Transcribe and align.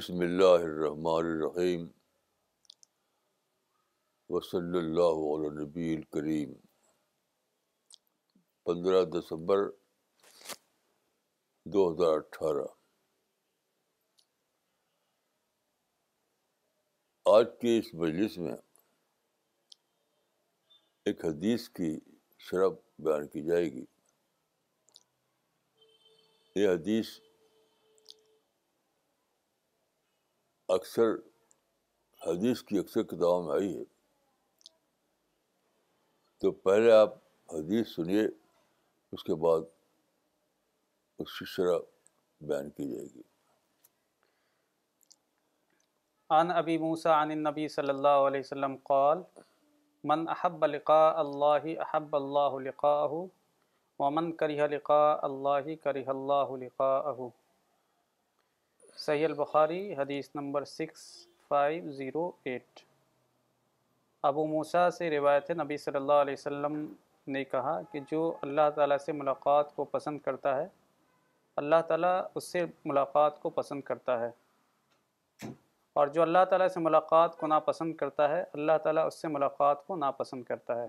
بسم 0.00 0.20
اللہ 0.20 0.62
الرحمن 0.64 1.26
الرحیم 1.26 1.86
وصلی 4.28 4.78
اللہ 4.78 5.18
علیہ 5.30 5.50
نبی 5.50 5.96
الکریم 5.96 6.52
پندرہ 8.66 9.04
دسمبر 9.04 9.58
دو 11.64 11.84
ہزار 11.92 12.16
اٹھارہ۔ 12.16 12.66
آج 17.26 17.46
کی 17.60 17.78
اس 17.78 17.94
مجلس 17.94 18.38
میں 18.38 18.56
ایک 21.06 21.24
حدیث 21.24 21.68
کی 21.68 21.98
شرح 22.38 22.68
بیان 22.98 23.28
کی 23.28 23.42
جائے 23.42 23.64
گی۔ 23.64 23.84
یہ 26.56 26.68
حدیث 26.68 27.18
اکثر 30.70 31.08
حدیث 32.26 32.62
کی 32.62 32.78
اکثر 32.78 33.02
کتابوں 33.02 33.42
میں 33.42 33.54
آئی 33.54 33.78
ہے۔ 33.78 33.84
تو 36.38 36.50
پہلے 36.50 36.92
آپ 36.92 37.14
حدیث 37.52 37.88
سنیے، 37.88 38.22
اس 39.12 39.24
کے 39.24 39.34
بعد 39.34 39.60
اس 41.18 41.38
کی 41.38 41.44
شرح 41.44 41.78
بیان 42.40 42.70
کی 42.70 42.94
جائے 42.94 43.06
گی۔ 43.14 43.22
عن 46.30 46.50
ابی 46.50 46.78
موسیٰ 46.78 47.12
عن 47.12 47.30
النبی 47.30 47.68
صلی 47.68 47.88
اللہ 47.88 48.08
علیہ 48.08 48.40
وسلم 48.40 48.76
قال، 48.82 49.18
من 50.04 50.28
احب 50.28 50.66
لقاء 50.66 51.14
اللہ، 51.14 51.80
احب 51.80 52.16
اللہ 52.16 52.68
لقاءہ، 52.68 53.12
ومن 53.98 54.32
کرہ 54.32 54.68
لقاء 54.70 55.18
اللہ 55.22 55.74
کرہ 55.82 56.02
اللہ 56.06 56.64
لقاءہ. 56.64 57.39
صحیح 58.96 59.24
البخاری 59.24 59.94
حدیث 59.94 60.28
number 60.34 60.64
six 60.64 61.26
five 61.48 61.92
zero 61.92 62.30
eight. 62.44 62.80
ابو 64.22 64.46
موسیٰ 64.46 64.90
سے 64.90 65.10
روایت 65.10 65.50
ہے، 65.50 65.54
نبی 65.54 65.76
صلی 65.76 65.96
اللہ 65.96 66.12
علیہ 66.12 66.32
وسلم 66.32 66.92
نے 67.26 67.44
کہا 67.44 67.80
کہ 67.92 68.00
جو 68.10 68.36
اللہ 68.42 68.70
تعالیٰ 68.74 68.98
سے 68.98 69.12
ملاقات 69.12 69.76
کو 69.76 69.84
پسند 69.84 70.18
کرتا 70.18 70.56
ہے، 70.56 70.68
اللہ 71.56 71.76
تعالیٰ 71.88 72.22
اس 72.34 72.44
سے 72.44 72.66
ملاقات 72.84 73.42
کو 73.42 73.50
پسند 73.50 73.80
کرتا 73.80 74.20
ہے۔ 74.20 74.30
اور 75.92 76.06
جو 76.06 76.22
اللہ 76.22 76.44
تعالیٰ 76.48 76.68
سے 76.68 76.80
ملاقات 76.80 77.36
کو 77.36 77.46
ناپسند 77.46 77.94
کرتا 77.94 78.28
ہے، 78.28 78.44
اللہ 78.52 78.78
تعالیٰ 78.82 79.06
اس 79.06 79.22
سے 79.22 79.28
ملاقات 79.28 79.86
کو 79.86 79.96
ناپسند 79.96 80.42
کرتا 80.42 80.82
ہے۔ 80.82 80.88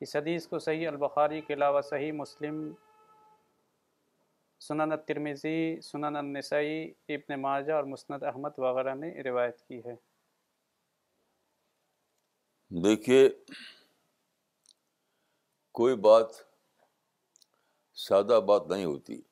اس 0.00 0.16
حدیث 0.16 0.46
کو 0.46 0.58
صحیح 0.58 0.88
البخاری 0.88 1.40
کے 1.40 1.54
علاوہ 1.54 1.80
صحیح 1.80 2.12
مسلم 2.12 2.72
سنن 4.62 4.92
الترمذی، 4.92 5.80
سنن 5.80 6.16
النسائی، 6.16 6.92
ابن 7.08 7.40
ماجہ 7.40 7.72
اور 7.72 7.84
مسند 7.84 8.22
احمد 8.22 8.50
وغیرہ 8.58 8.94
نے 8.94 9.22
روایت 9.22 9.60
کی 9.68 9.78
ہے۔ 9.78 9.94
دیکھیے، 12.84 13.30
کوئی 15.72 15.96
بات 15.96 16.26
سادہ 17.94 18.40
بات 18.48 18.62
نہیں 18.68 18.84
ہوتی۔ 18.84 19.22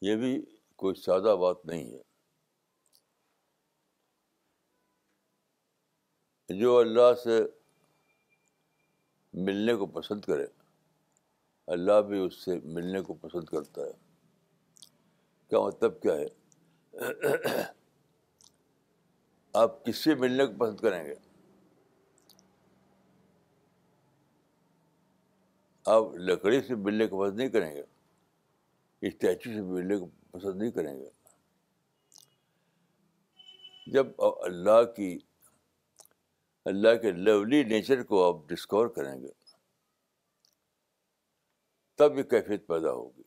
یہ 0.00 0.16
بھی 0.16 0.56
کوئی 0.76 0.94
سادہ 0.94 1.36
بات 1.36 1.56
نہیں 1.64 1.92
ہے۔ 1.92 2.02
جو 6.60 6.78
اللہ 6.78 7.14
سے 7.14 7.40
ملنے 9.32 9.74
کو 9.74 9.86
پسند 9.86 10.20
کرے 10.20 10.46
اللہ 11.68 12.00
بھی 12.00 12.18
اس 12.18 12.34
سے 12.34 12.60
ملنے 12.64 13.00
کو 13.00 13.14
پسند 13.14 13.44
کرتا 13.44 13.80
ہے۔ 13.82 13.92
کیا 15.48 15.60
مطلب 15.60 16.02
کیا 16.02 16.12
ہے؟ 16.14 16.26
آپ 19.52 19.84
کس 19.84 19.96
سے 19.96 20.14
ملنے 20.14 20.46
کو 20.46 20.52
پسند 20.52 20.80
کریں 20.80 21.04
گے؟ 21.04 21.14
آپ 25.86 26.02
لکڑی 26.14 26.62
سے 26.62 26.74
ملنے 26.74 27.06
کو 27.06 27.24
پسند 27.24 27.36
نہیں 27.36 27.48
کریں 27.48 27.76
گے؟ 27.76 27.82
اسٹیچو 29.00 29.50
سے 29.50 29.60
ملنے 29.60 29.96
کو 29.96 30.06
پسند 30.06 30.62
نہیں 30.62 30.70
کریں 30.70 30.98
گے؟ 30.98 31.08
جب 33.86 34.06
اللہ 34.18 34.84
کی، 34.96 35.18
اللہ 36.64 36.94
کے 37.02 37.12
لولی 37.12 37.62
نیچر 37.62 38.02
کو 38.02 38.24
آپ 38.28 38.48
ڈسکور 38.48 38.86
کریں 38.86 39.22
گے 39.22 39.37
تب 41.98 42.18
یہ 42.18 42.22
کیفیت 42.22 42.66
پیدا 42.66 42.90
ہوگی۔ 42.90 43.22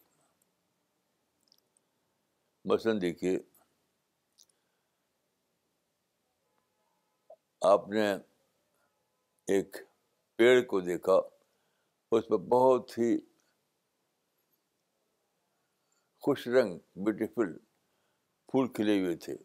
مثلاً 2.66 3.02
دیکھیے، 3.02 3.40
آپ 7.62 7.90
نے 7.90 8.12
ایک 9.48 9.78
پیڑ 10.36 10.66
کو 10.66 10.82
دیکھا، 10.82 11.14
اس 12.12 12.28
پہ 12.28 12.38
بہت 12.38 12.98
ہی 12.98 13.18
خوش 16.20 16.48
رنگ 16.48 16.80
بیوٹیفل 16.96 17.58
پھول 18.48 18.74
کھلے 18.74 19.04
ہوئے 19.04 19.16
تھے۔ 19.16 19.36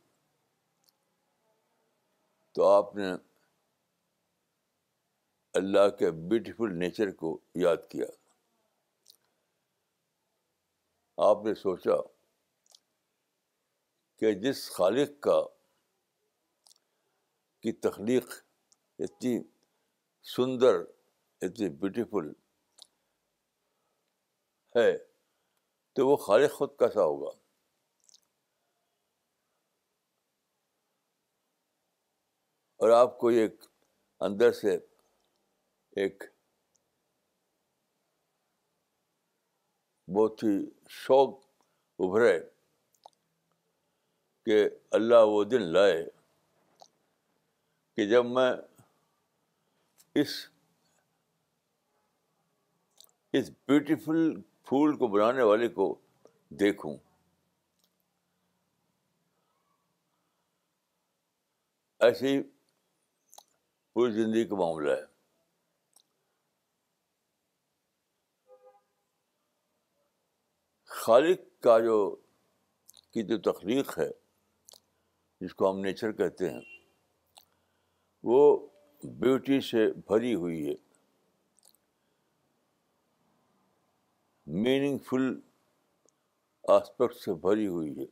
تو 2.53 2.69
آپ 2.69 2.97
نے 2.97 3.07
اللہ 5.55 5.89
کے 5.99 6.11
بیوٹیفل 6.11 6.79
نیچر 6.79 7.11
کو 7.11 7.39
یاد 7.55 7.77
کیا۔ 7.91 8.07
آپ 11.19 11.37
نے 11.45 11.55
سوچا 11.55 11.95
کہ 14.19 14.33
جس 14.33 14.71
خالق 14.71 15.23
کا 15.23 15.41
کی 17.61 17.73
تخلیق 17.73 18.25
اتنی 18.99 19.39
سندر، 20.23 20.75
اتنی 21.41 21.69
بیوٹیفل 21.69 22.29
ہے، 24.77 24.99
تو 25.93 26.09
وہ 26.09 26.17
خالق 26.17 26.53
خود 26.53 26.71
کیسا 26.79 27.03
ہوگا؟ 27.03 27.39
اور 32.81 32.91
آپ 32.91 33.19
کو 33.19 33.29
ایک 33.29 33.65
اندر 34.21 34.53
سے 34.53 34.75
ایک 35.91 36.25
بہت 40.09 40.43
ہی 40.43 40.71
شوق 40.89 41.39
ابھرے 41.99 42.41
کہ 44.45 44.69
اللہ 44.91 45.15
وہ 45.15 45.45
دن 45.45 45.63
لائے 45.63 46.05
کہ 47.95 48.07
جب 48.07 48.27
میں 48.27 48.53
اس 50.15 50.49
اس 53.33 53.51
بیوٹیفل 53.51 54.41
پھول 54.41 54.97
کو 54.97 55.07
بنانے 55.07 55.43
والے 55.43 55.69
کو 55.69 55.99
دیکھوں۔ 56.51 56.97
ایسے 61.99 62.29
ہی 62.29 62.43
پوری 63.93 64.13
زندگی 64.13 64.45
کا 64.45 64.57
معاملہ 64.57 64.91
ہے۔ 64.91 65.16
خالق 70.87 71.63
کا 71.63 71.79
جو 71.79 72.17
کی 73.11 73.23
جو 73.23 73.53
تخلیق 73.53 73.99
ہے، 73.99 74.11
جس 75.41 75.55
کو 75.55 75.71
ہم 75.71 75.81
نیچر 75.81 76.13
کہتے 76.13 76.51
ہیں، 76.51 76.61
وہ 78.23 78.69
بیوٹی 79.05 79.61
سے 79.61 79.93
بھری 79.93 80.35
ہوئی 80.35 80.69
ہے۔ 80.69 80.75
میننگ 84.47 84.99
فل 84.99 85.41
آسپیکٹ 86.69 87.15
سے 87.15 87.35
بھری 87.35 87.67
ہوئی 87.67 87.99
ہے۔ 87.99 88.07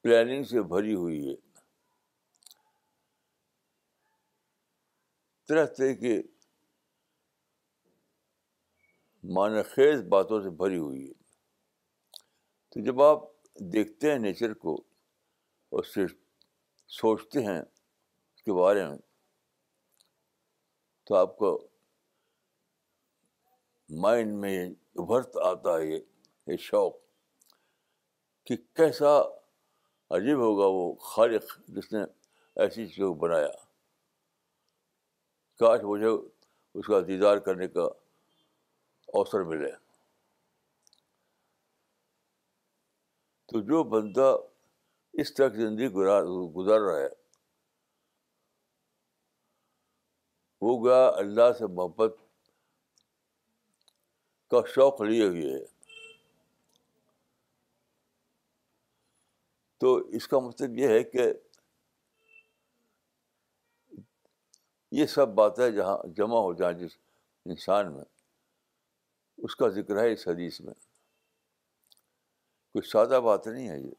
پلاننگ 0.00 0.44
سے 0.44 0.62
بھری 0.62 0.94
ہوئی 0.94 1.28
ہے۔ 1.28 1.34
طرح 5.48 5.66
طرح 5.66 5.92
کے 5.92 6.22
معنی 9.24 9.62
خیز 9.62 10.02
باتوں 10.02 10.42
سے 10.42 10.50
بھری 10.50 10.78
ہوئی 10.78 11.08
ہے۔ 11.08 11.12
تو 12.68 12.84
جب 12.84 13.02
آپ 13.02 13.18
دیکھتے 13.60 14.12
ہیں 14.12 14.18
نیچر 14.18 14.54
کو 14.54 14.74
اور 15.70 15.82
صرف 15.82 16.12
سوچتے 16.86 17.44
ہیں 17.44 17.62
اس 18.34 18.42
کے 18.42 18.52
بارے 18.52 18.86
میں، 18.86 18.98
تو 21.04 21.14
آپ 21.14 21.36
کو 21.36 21.68
مائنڈ 23.88 24.34
میں 24.34 24.70
ابھرت 24.70 25.36
آتا 25.36 25.78
ہے 25.78 25.84
یہ 25.86 26.56
شوق 26.56 26.94
کہ 28.44 28.56
کیسا 28.56 29.20
عجیب 30.10 30.38
ہوگا 30.38 30.66
وہ 30.66 30.94
خالق 30.94 31.60
جس 31.68 31.92
نے 31.92 32.00
ایسی 32.56 32.86
چیز 32.86 32.96
کو 32.96 33.14
بنایا۔ 33.14 33.48
کاش 35.58 35.80
مجھے 35.84 36.08
اس 36.74 36.86
کا 36.86 37.00
دیدار 37.00 37.36
کرنے 37.36 37.68
کا 37.68 37.88
اوسر 39.12 39.42
ملے۔ 39.42 39.72
تو 43.46 43.60
جو 43.60 43.84
بندہ 43.84 44.36
اس 45.12 45.34
طرح 45.34 45.48
کی 45.48 45.56
زندگی 45.56 45.88
گزار 46.56 46.80
رہا 46.80 46.98
ہے، 46.98 47.08
وہ 50.60 50.86
گیا 50.86 51.08
اللہ 51.08 51.52
سے 51.58 51.66
محبت 51.66 52.16
کا 54.50 54.56
شوق 54.68 55.00
لیے 55.00 55.26
ہوئے 55.26 55.52
ہے۔ 55.54 55.64
تو 59.78 59.96
اس 59.96 60.28
کا 60.28 60.38
مطلب 60.38 60.78
یہ 60.78 60.88
ہے 60.88 61.04
کہ 61.04 61.32
یہ 64.90 65.06
سب 65.06 65.28
باتیں 65.28 65.70
جہاں 65.70 65.98
جمع 66.16 66.38
ہو 66.38 66.52
جائیں 66.52 66.78
جس 66.78 66.90
انسان 67.44 67.92
میں 67.94 68.04
اس 69.44 69.56
کا 69.56 69.68
ذکر 69.68 69.96
ہے 69.96 70.12
اس 70.12 70.28
حدیث 70.28 70.60
میں۔ 70.60 70.74
کوئی 72.72 72.88
سادہ 72.88 73.20
بات 73.24 73.46
نہیں 73.46 73.68
ہے 73.68 73.78
یہ۔ 73.78 73.92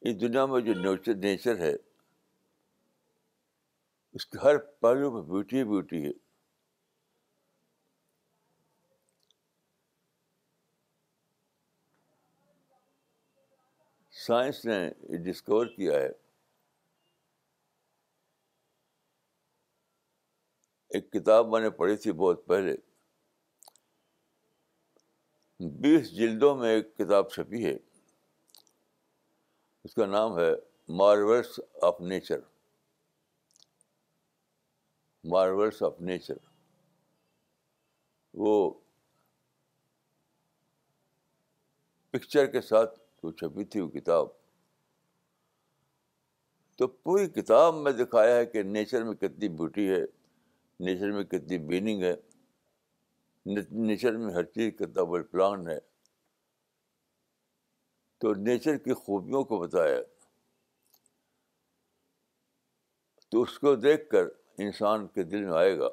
اس 0.00 0.20
دنیا 0.20 0.46
میں 0.46 0.60
جو 0.60 0.74
نیچر 0.74 1.14
نیچر 1.14 1.58
ہے، 1.58 1.72
اس 4.12 4.26
کے 4.26 4.38
ہر 4.38 4.58
پہلو 4.58 5.10
میں 5.10 5.22
بیوٹی 5.22 5.64
بیوٹی 5.64 6.04
ہے۔ 6.04 6.30
سائنس 14.10 14.64
نے 14.64 14.90
یہ 15.08 15.32
ڈسکور 15.32 15.66
کیا 15.66 15.92
ہے 15.92 16.19
ایک 20.90 21.12
کتاب 21.12 21.48
میں 21.48 21.60
نے 21.60 21.70
پڑھی 21.70 21.96
تھی 21.96 22.12
بہت 22.12 22.46
پہلے۔ 22.46 22.76
بیس 25.60 26.10
جلدوں 26.10 26.56
میں 26.56 26.70
ایک 26.70 26.96
کتاب 26.96 27.30
چھپی 27.30 27.64
ہے۔ 27.64 27.78
اس 29.84 29.94
کا 29.94 30.06
نام 30.06 30.38
ہے 30.38 30.50
marvels 30.88 31.60
of 31.82 32.00
nature 32.00 32.40
marvels 35.24 35.82
of 35.82 36.00
nature 36.00 36.34
وہ 38.34 38.74
پکچر 42.10 42.46
کے 42.46 42.60
ساتھ 42.60 42.98
جو 42.98 43.32
چھپی 43.32 43.64
تھی 43.64 43.80
وہ 43.80 43.88
کتاب۔ 43.88 44.28
تو 46.76 46.86
پوری 46.86 47.28
کتاب 47.28 47.74
میں 47.74 47.92
دکھایا 47.92 48.36
ہے 48.36 48.46
کہ 48.46 48.62
نیچر 48.62 49.04
میں 49.04 49.14
کتنی 49.14 49.48
بیوٹی 49.48 49.90
ہے۔ 49.90 50.19
نیچر 50.80 51.10
میں 51.10 51.24
کتنی 51.24 51.58
میننگ 51.58 52.02
ہے 52.02 52.14
نیچر 53.70 54.16
میں 54.16 54.34
ہر 54.34 54.44
چیز 54.44 54.72
کتنا 54.78 55.02
بڑا 55.02 55.24
پلان 55.30 55.68
ہے۔ 55.68 55.78
تو 58.18 58.34
نیچر 58.34 58.76
کی 58.76 58.92
خوبیوں 58.92 59.44
کو 59.44 59.58
بتایا۔ 59.58 60.00
تو 63.28 63.42
اس 63.42 63.58
کو 63.58 63.76
دیکھ 63.76 64.10
کر 64.10 64.24
انسان 64.58 65.08
کے 65.08 65.22
دل 65.22 65.44
میں 65.44 65.58
آئے 65.58 65.78
گا 65.78 65.88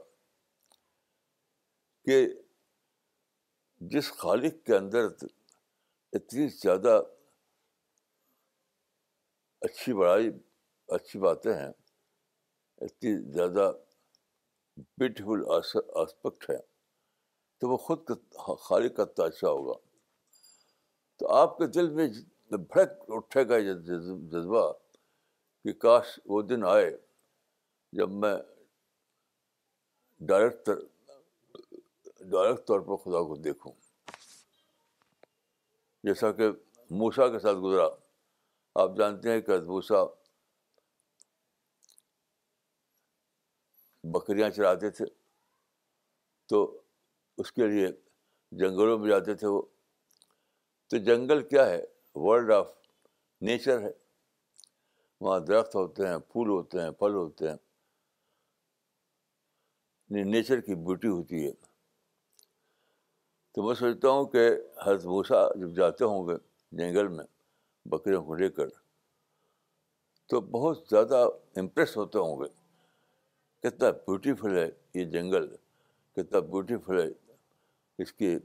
کہ 2.05 2.27
جس 3.77 4.11
خالق 4.11 4.65
کے 4.65 4.75
اندر 4.75 5.05
اتنی 6.13 6.47
زیادہ 6.47 7.01
اچھی 9.61 9.93
بڑائی، 9.93 10.29
اچھی 10.87 11.19
باتیں 11.19 11.53
ہیں، 11.53 11.71
اتنی 12.77 13.31
زیادہ 13.31 13.71
بیوٹیفل 14.77 15.43
آسپیکٹ 15.95 16.49
ہے 16.49 16.57
تو 17.57 17.69
وہ 17.69 17.77
خود 17.77 17.99
خالق 18.59 18.95
کا 18.95 19.23
اچھا 19.23 19.49
ہوگا۔ 19.49 19.73
تو 21.17 21.31
آپ 21.31 21.57
کے 21.57 21.67
دل 21.67 21.89
میں 21.89 22.07
بھڑک 22.51 22.89
اٹھے 23.07 23.49
گا 23.49 23.59
جذبہ 23.59 24.73
کہ 25.63 25.73
کاش 25.73 26.19
وہ 26.25 26.41
دن 26.41 26.65
آئے 26.65 26.97
جب 27.91 28.09
میں 28.11 28.37
ڈائریکٹ 30.19 30.69
ڈائریکٹ 32.19 32.67
طور 32.67 32.79
پر 32.79 32.95
خدا 32.95 33.23
کو 33.23 33.35
دیکھوں۔ 33.35 33.71
جیسا 36.03 36.31
کہ 36.31 36.49
موسا 36.91 37.27
کے 37.27 37.39
ساتھ 37.39 37.57
گزرا۔ 37.57 37.87
آپ 38.75 38.89
جانتے 38.97 39.31
ہیں 39.31 39.41
کہ 39.41 39.59
موسا 39.59 39.95
بکریاں 44.11 44.49
چراتے 44.49 44.89
تھے۔ 44.89 45.05
تو 46.47 46.81
اس 47.37 47.51
کے 47.51 47.67
لیے 47.67 47.87
جنگلوں 48.51 48.99
میں 48.99 49.09
جاتے 49.09 49.33
تھے 49.33 49.47
وہ۔ 49.47 49.61
تو 50.87 50.97
جنگل 50.97 51.47
کیا 51.47 51.69
ہے؟ 51.69 51.83
ورلڈ 52.15 52.51
آف 52.51 52.71
نیچر 53.41 53.81
ہے۔ 53.81 53.91
وہاں 55.21 55.39
درخت 55.39 55.75
ہوتے 55.75 56.07
ہیں، 56.07 56.17
پھول 56.17 56.49
ہوتے 56.49 56.81
ہیں، 56.81 56.91
پھل 56.91 57.13
ہوتے 57.13 57.47
ہیں۔ 57.47 57.55
یعنی 60.09 60.23
نیچر 60.23 60.61
کی 60.61 60.75
بیوٹی 60.75 61.07
ہوتی 61.07 61.47
ہے۔ 61.47 61.51
تو 63.51 63.63
میں 63.63 63.75
سوچتا 63.75 64.09
ہوں 64.09 64.25
کہ 64.25 64.49
حضرت 64.83 65.01
بھوسا 65.01 65.53
جب 65.53 65.75
جاتے 65.75 66.05
ہوں 66.05 66.27
گے 66.27 66.33
جنگل 66.71 67.07
میں 67.07 67.25
بکریوں 67.85 68.25
کو 68.25 68.35
لے 68.35 68.49
کر، 68.49 68.67
تو 70.25 70.41
بہت 70.41 70.87
زیادہ 70.89 71.29
امپریس 71.55 71.97
ہوتے 71.97 72.19
ہوں 72.19 72.39
گے۔ 72.39 72.56
کتنا 73.59 73.91
بیوٹیفل 73.91 74.57
ہے 74.57 74.69
یہ 74.93 75.05
جنگل، 75.05 75.55
کتنا 76.13 76.39
بیوٹیفل 76.39 76.99
ہے 76.99 77.33
اس 77.97 78.13
کی 78.13 78.39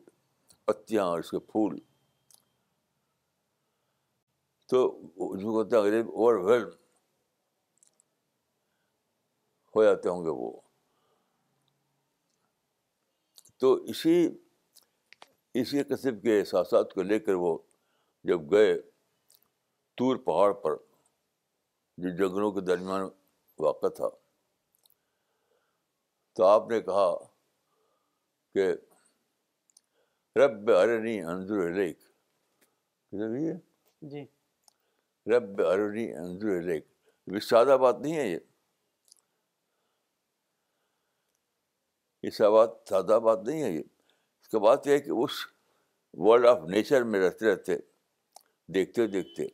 پتیاں 0.64 1.04
اور 1.04 1.18
اس 1.18 1.30
کے 1.30 1.38
پھول۔ 1.38 1.78
تو 4.66 5.00
جو 5.36 5.64
کہتے 5.64 5.76
ہیں 5.76 6.02
اوور 6.02 6.34
ویلم 6.34 6.68
ہو 9.76 9.84
جاتے 9.84 10.08
ہوں 10.08 10.24
گے 10.24 10.30
وہ۔ 10.30 10.60
تو 13.56 13.74
اسی 13.74 14.38
اسی 15.54 15.82
قسم 15.82 16.20
کے 16.20 16.40
احساسات 16.40 16.94
کو 16.94 17.02
لے 17.02 17.18
کر 17.18 17.34
وہ 17.34 17.58
جب 18.24 18.52
گئے 18.52 18.80
تور 19.94 20.16
پہاڑ 20.16 20.52
پر، 20.52 20.76
جو 21.96 22.16
جنگلوں 22.16 22.52
کے 22.52 22.60
درمیان 22.60 23.00
واقع 23.58 23.86
تھا۔ 23.86 24.21
تو 26.32 26.44
آپ 26.44 26.70
نے 26.70 26.80
کہا 26.80 27.24
کہ 28.54 28.72
رب 30.36 30.70
ارنی 30.70 31.22
انضر 31.22 31.66
علیک 31.66 31.98
جی۔ 34.02 34.24
رب 35.26 35.60
ارنی 35.66 36.14
انضر 36.14 36.58
علیک 36.58 36.86
یہ 37.26 37.38
سادہ 37.38 37.76
بات 37.80 37.96
نہیں 38.00 38.16
ہے 38.16 38.28
یہ۔ 38.28 38.38
یہ 42.22 42.30
سب 42.30 42.50
سادہ 42.88 43.18
بات 43.24 43.38
نہیں 43.46 43.62
ہے 43.62 43.70
یہ۔ 43.70 43.82
اس 44.40 44.48
کا 44.48 44.58
بات 44.58 44.86
یہ 44.86 44.92
ہے 44.92 44.98
کہ 44.98 45.10
اس 45.10 45.30
ورلڈ 46.12 46.46
آف 46.46 46.58
نیچر 46.68 47.02
میں 47.02 47.20
رہتے 47.20 47.52
رہتے 47.52 47.76
دیکھتے 48.66 49.06
دیکھتے 49.06 49.46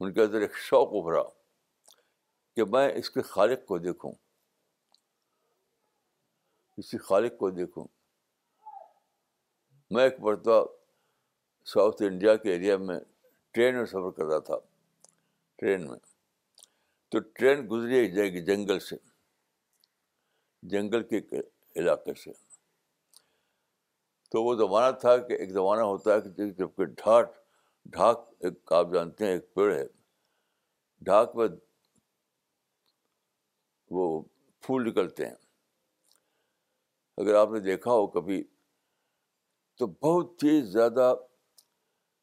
ان 0.00 0.12
کے 0.12 0.22
اندر 0.22 0.40
ایک 0.40 0.56
شوق 0.56 0.88
ابھرا 0.88 1.22
کہ 2.56 2.64
میں 2.64 2.92
اس 2.94 3.10
کے 3.10 3.22
خالق 3.22 3.66
کو 3.66 3.78
دیکھوں۔ 3.78 4.12
اسی 6.80 6.98
خالق 6.98 7.38
کو 7.38 7.50
دیکھوں۔ 7.50 7.86
میں 9.90 10.04
ایک 10.04 10.20
مرتبہ 10.20 10.66
ساؤتھ 11.64 12.02
انڈیا 12.02 12.36
کے 12.36 12.52
ایریا 12.52 12.76
میں 12.76 13.00
ٹرین 13.50 13.76
میں 13.76 13.84
سفر 13.84 14.10
کر 14.10 14.24
رہا 14.24 14.38
تھا، 14.38 14.54
ٹرین 15.56 15.88
میں۔ 15.88 15.98
تو 17.08 17.18
ٹرین 17.18 17.68
گزری 17.70 18.12
جائے 18.12 18.32
گی 18.32 18.44
جنگل 18.44 18.78
سے، 18.78 18.96
جنگل 20.62 21.02
کے 21.02 21.18
علاقے 21.76 22.14
سے۔ 22.14 22.32
تو 24.30 24.42
وہ 24.42 24.54
زمانہ 24.54 24.96
تھا 24.96 25.16
کہ 25.16 25.32
ایک 25.32 25.50
زمانہ 25.50 25.80
ہوتا 25.80 26.14
ہے 26.14 26.20
کہ 26.20 26.50
جبکہ 26.50 26.84
ڈھاٹ 26.84 27.30
ڈھاک 27.84 28.30
ایک 28.40 28.72
آپ 28.72 28.86
جانتے 28.94 29.26
ہیں 29.26 29.32
ایک 29.32 29.54
پیڑ 29.54 29.74
ہے۔ 29.74 29.86
ڈھاک 31.00 31.36
میں 31.36 31.48
وہ 33.90 34.22
پھول 34.60 34.88
نکلتے 34.88 35.26
ہیں۔ 35.26 35.49
اگر 37.20 37.34
آپ 37.34 37.48
نے 37.52 37.60
دیکھا 37.60 37.90
ہو 37.90 38.06
کبھی، 38.06 38.44
تو 39.76 39.86
بہت 39.86 40.42
ہی 40.42 40.62
زیادہ 40.62 41.14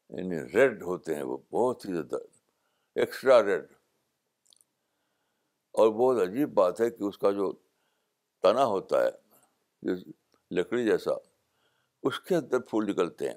یعنی 0.08 0.52
ریڈ 0.52 0.82
ہوتے 0.82 1.14
ہیں 1.14 1.22
وہ، 1.22 1.38
بہت 1.52 1.84
ہی 1.84 1.92
زیادہ 1.92 2.16
ایکسٹرا 2.94 3.42
ریڈ۔ 3.42 3.64
اور 5.70 5.88
بہت 5.88 6.28
عجیب 6.28 6.54
بات 6.54 6.80
ہے 6.80 6.90
کہ 6.90 7.04
اس 7.04 7.18
کا 7.18 7.30
جو 7.30 7.52
تنا 8.42 8.64
ہوتا 8.64 9.02
ہے، 9.04 9.10
جو 9.82 9.92
لکڑی 10.50 10.84
جیسا، 10.84 11.10
اس 12.02 12.20
کے 12.20 12.36
اندر 12.36 12.58
پھول 12.58 12.90
نکلتے 12.90 13.28
ہیں۔ 13.28 13.36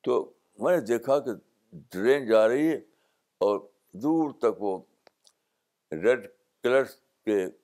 تو 0.00 0.32
میں 0.58 0.76
نے 0.76 0.82
دیکھا 0.82 1.18
کہ 1.18 1.30
ٹرین 1.88 2.26
جا 2.26 2.48
رہی 2.48 2.68
ہے 2.68 2.76
اور 3.38 3.60
دور 3.92 4.32
تک 4.32 4.62
وہ 4.62 4.82
ریڈ 5.92 6.26
کلر 6.62 6.84
کے 7.24 7.63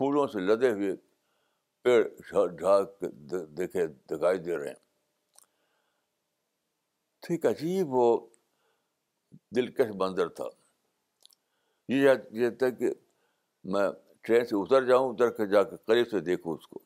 پھولوں 0.00 0.26
سے 0.26 0.40
لدے 0.40 0.70
ہوئے 0.70 0.96
پیڑ 1.82 2.08
ڈھاک 2.46 3.00
کے 3.00 3.08
دیکھے 3.46 3.86
دکھائی 3.86 4.38
دے 4.38 4.56
رہے 4.56 4.68
ہیں۔ 4.68 4.74
تو 7.20 7.26
ایک 7.30 7.46
عجیب 7.46 7.86
وہ 7.88 8.28
دلکش 9.56 9.86
منظر 9.94 10.28
تھا۔ 10.28 10.44
یہ 11.88 12.50
تھا 12.50 12.70
کہ 12.70 12.90
میں 13.64 13.88
ٹرین 14.20 14.44
سے 14.44 14.56
اتر 14.56 14.84
جاؤں، 14.84 15.12
اتر 15.12 15.30
کے 15.30 15.46
جا 15.46 15.62
کے 15.62 15.76
قریب 15.84 16.08
سے 16.10 16.20
دیکھوں 16.20 16.54
اس 16.54 16.66
کو۔ 16.66 16.78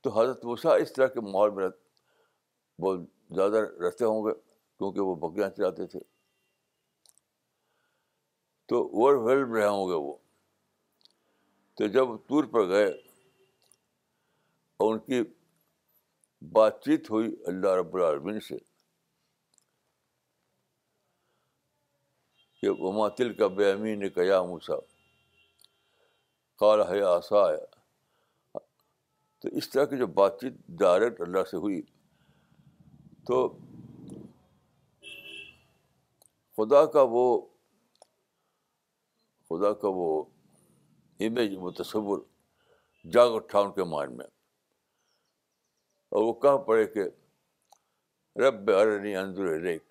تو 0.00 0.20
حضرت 0.20 0.40
وسا 0.42 0.74
اس 0.74 0.92
طرح 0.92 1.06
کے 1.06 1.20
ماحول 1.20 1.50
میں 1.50 1.68
بہت 2.80 3.00
زیادہ 3.34 3.56
رہتے 3.84 4.04
ہوں 4.04 4.24
گے 4.24 4.34
کیونکہ 4.78 5.00
وہ 5.00 5.14
بکریاں 5.14 5.50
چلاتے 5.50 5.86
تھے۔ 5.86 6.15
تو 8.66 8.86
اوور 8.86 9.14
ویلڈ 9.14 9.50
رہے 9.50 9.68
ہوں 9.68 9.88
گے 9.88 9.94
وہ۔ 9.94 10.14
تو 11.74 11.86
جب 11.86 12.06
ٹور 12.26 12.44
پر 12.44 12.68
گئے 12.68 12.88
اور 14.76 14.92
ان 14.92 14.98
کی 14.98 15.22
بات 16.52 16.84
چیت 16.84 17.10
ہوئی 17.10 17.36
اللہ 17.46 17.68
رب 17.68 17.94
العالمین 17.94 18.40
سے 18.40 18.58
کہ 22.62 22.70
وما 22.70 23.08
تل 23.08 23.32
کا 23.32 23.46
بے 23.46 23.72
امین 23.72 24.00
نے 24.00 24.08
کیا 24.08 24.42
موسا 24.42 24.74
کال 26.56 26.80
ہے 26.80 27.02
آسا 27.02 27.52
ہے۔ 27.52 27.66
تو 29.38 29.48
اس 29.48 29.70
طرح 29.70 29.84
کی 29.84 29.96
جو 29.96 30.06
بات 30.06 30.40
چیت 30.40 30.52
ڈائریکٹ 30.68 31.20
اللہ 31.20 31.44
سے 31.50 31.56
ہوئی 31.56 31.82
تو 33.26 33.48
خدا 36.56 36.86
کا 36.86 37.00
وہ 37.02 37.46
خدا 39.48 39.72
کا 39.72 39.88
وہ 39.88 40.24
امیج 41.20 41.54
وہ 41.58 41.70
تصور 41.70 42.18
جاگ 43.12 43.30
اٹھا 43.30 43.58
ان 43.58 43.72
کے 43.72 43.84
مائنڈ 43.84 44.12
میں۔ 44.12 44.26
اور 46.10 46.22
وہ 46.22 46.32
کہاں 46.32 46.58
پڑے 46.58 46.86
کہ 46.86 47.00
رب 48.36 48.70
ارنی 48.70 49.16
اندر 49.16 49.42
ریک 49.42 49.90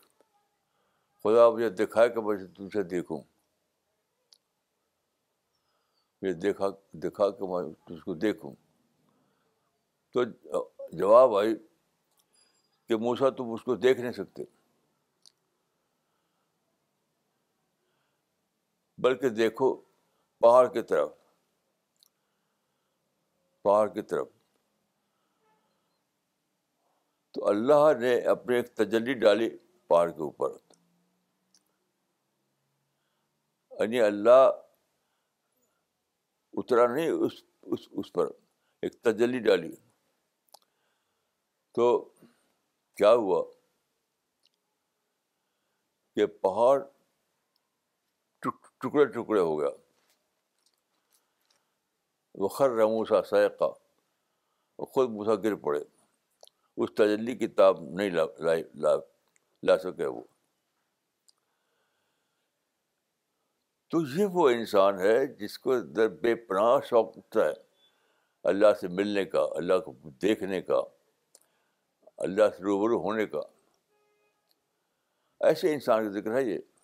خدا 1.24 1.50
مجھے 1.50 1.70
دکھائے 1.70 2.10
کہ 2.10 2.22
میں 2.22 2.38
تم 2.56 2.70
سے 2.70 2.84
دیکھوں۔ 2.84 3.22
مجھے 6.22 6.34
دیکھا 6.34 6.66
دکھا 6.94 7.30
کہ 7.30 7.46
میں 7.46 7.96
اس 7.96 8.04
کو 8.04 8.14
دیکھوں۔ 8.14 8.56
تو 10.14 10.24
جواب 10.92 11.36
آئی 11.36 11.56
کہ 12.88 12.96
موسا 12.96 13.30
تم 13.30 13.52
اس 13.52 13.64
کو 13.64 13.76
دیکھ 13.76 14.00
نہیں 14.00 14.12
سکتے۔ 14.12 14.44
بلکہ 18.98 19.30
دیکھو 19.30 19.82
پہاڑ 20.40 20.74
کی 20.74 20.82
طرف 20.82 21.12
پہاڑ 23.62 23.94
کی 23.94 24.02
طرف۔ 24.02 24.28
تو 27.32 27.48
اللہ 27.48 28.00
نے 28.00 28.20
اپنے 28.20 28.56
ایک 28.56 28.76
تجلی 28.76 29.14
ڈالی 29.14 29.58
پہاڑ 29.88 30.10
کے 30.12 30.22
اوپر۔ 30.22 30.50
یعنی 33.72 34.02
اللہ 34.02 34.52
اترا 36.54 36.96
نہیں 36.96 37.10
اس 37.10 37.34
اس, 37.62 37.80
اس 37.92 38.14
پر 38.14 38.28
ایک 38.82 39.02
تجلی 39.02 39.40
ڈالی۔ 39.40 39.76
تو 41.72 42.14
کیا 42.96 43.14
ہوا 43.14 43.44
کہ 46.16 46.26
پہاڑ 46.26 46.84
ٹکڑے 48.90 49.06
ٹکڑے 49.06 49.42
ہو 49.42 49.60
گیا۔ 49.60 49.70
وہ 52.36 52.48
خر 52.48 52.70
موسا 52.70 53.24
سیقہ 53.24 53.72
وہ 54.78 54.86
خود 54.86 55.10
موسا 55.10 55.36
گر 55.36 55.56
پڑے۔ 55.56 55.80
اس 56.78 56.90
تجلی 56.96 57.36
کتاب 57.36 57.80
نہیں 57.82 58.10
لا 58.10 58.24
لا 58.76 58.96
لا 59.64 59.78
سکے 59.78 60.06
وہ۔ 60.06 60.22
تو 63.90 64.02
یہ 64.02 64.26
وہ 64.26 64.50
انسان 64.50 65.00
ہے 65.00 65.28
جس 65.28 65.60
کو 65.60 65.80
در 65.80 66.08
بے 66.10 66.36
پناہ 66.36 66.80
شوق 66.86 67.18
اٹھتا 67.18 67.46
ہے۔ 67.46 67.54
اللہ 68.44 68.74
سے 68.82 68.88
ملنے 68.88 69.26
کا، 69.26 69.42
اللہ 69.52 69.74
کو 69.74 70.10
دیکھنے 70.10 70.62
کا، 70.62 70.82
اللہ 72.18 72.44
سے 72.58 72.64
روبرو 72.64 73.02
ہونے 73.02 73.26
کا۔ 73.26 73.40
ایسے 75.40 75.74
انسان 75.74 76.04
کا 76.04 76.20
ذکر 76.20 76.36
ہے 76.36 76.44
یہ۔ 76.44 76.75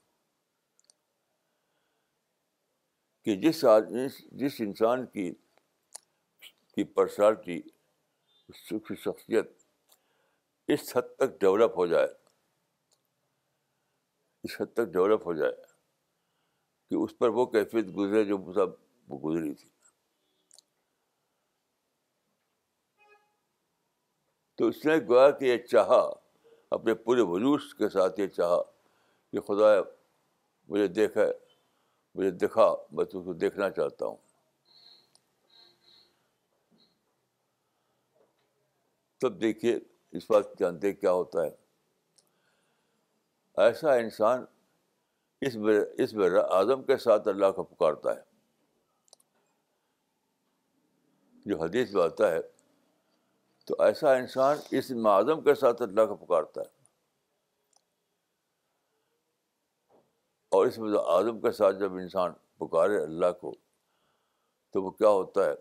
کہ 3.26 3.36
جس 3.36 3.66
آدمی 3.66 4.08
جس 4.32 4.54
انسان 4.60 5.06
کی 5.06 5.32
کی 6.74 6.84
پرسنالٹی 6.84 7.62
کی 7.62 8.96
شخصیت 8.96 9.52
اس 10.68 10.98
حد 10.98 11.16
تک 11.16 11.40
ڈیولپ 11.40 11.78
ہو 11.78 11.86
جائے، 11.88 12.08
اس 14.44 14.62
حد 14.62 14.74
تک 14.74 14.86
ڈیولپ 14.94 15.28
ہو 15.28 15.34
جائے 15.34 15.54
کہ 16.90 16.96
اس 16.96 17.18
پر 17.18 17.30
وہ 17.30 17.46
کیفیت 17.46 17.86
گزرے 17.98 18.24
جو 18.24 18.38
سب 18.54 18.70
وہ 19.08 19.20
گزری 19.20 19.54
تھی۔ 19.54 19.70
تو 24.56 24.68
اس 24.68 24.86
نے 24.86 24.98
گویا 25.10 25.30
کہ 25.32 25.46
یہ 25.46 25.58
چاہا، 25.58 26.02
اپنے 26.72 26.94
پورے 26.94 27.22
وجود 27.22 27.60
کے 27.78 27.90
ساتھ 27.90 28.20
یہ 28.20 28.28
چاہا 28.28 28.62
کہ 29.34 29.40
خدا 29.40 29.82
مجھے 30.70 30.88
دیکھا 30.88 31.22
مجھے 32.16 32.32
دکھا، 32.32 32.76
میں 32.92 33.06
تو 33.06 33.20
اس 33.20 33.26
کو 33.26 33.34
دیکھنا 33.34 33.70
چاہتا 33.70 34.06
ہوں۔ 34.06 34.16
تب 39.18 39.42
دیکھیے 39.42 39.80
اس 40.12 40.32
بات 40.32 40.60
جانتے 40.60 40.94
کیا 40.94 41.12
ہوتا 41.12 41.42
ہے۔ 41.42 41.50
ایسا 43.58 43.94
انسان 43.94 44.46
اس 45.42 45.56
بر 45.56 45.74
اس 45.98 46.14
بر 46.14 46.36
اعظم 46.36 46.84
کے 46.84 46.98
ساتھ 46.98 47.28
اللہ 47.28 47.52
کو 47.56 47.64
پکارتا 47.64 48.16
ہے۔ 48.16 48.22
جو 51.46 51.62
حدیث 51.62 51.94
میں 51.94 52.04
آتا 52.04 52.32
ہے، 52.32 52.40
تو 53.66 53.84
ایسا 53.84 54.14
انسان 54.14 54.58
اس 54.72 54.92
اعظم 55.06 55.42
کے 55.42 55.56
ساتھ 55.56 55.82
اللہ 55.82 56.06
کو 56.06 56.16
پکارتا 56.16 56.62
ہے۔ 56.62 56.81
اور 60.52 60.68
اس 60.68 60.80
اعظم 61.08 61.42
کے 61.42 61.52
ساتھ 61.52 61.76
جب 61.76 61.94
انسان 61.94 62.34
پکارے 62.58 63.04
اللہ 63.04 63.32
کو، 63.42 63.54
تو 64.70 64.84
وہ 64.84 64.92
کیا 64.92 65.10
ہوتا 65.10 65.46
ہے؟ 65.46 65.54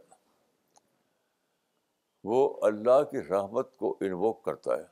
وہ 2.25 2.61
اللہ 2.62 3.02
کی 3.11 3.18
رحمت 3.23 3.76
کو 3.76 3.99
انووک 4.00 4.44
کرتا 4.44 4.76
ہے۔ 4.76 4.85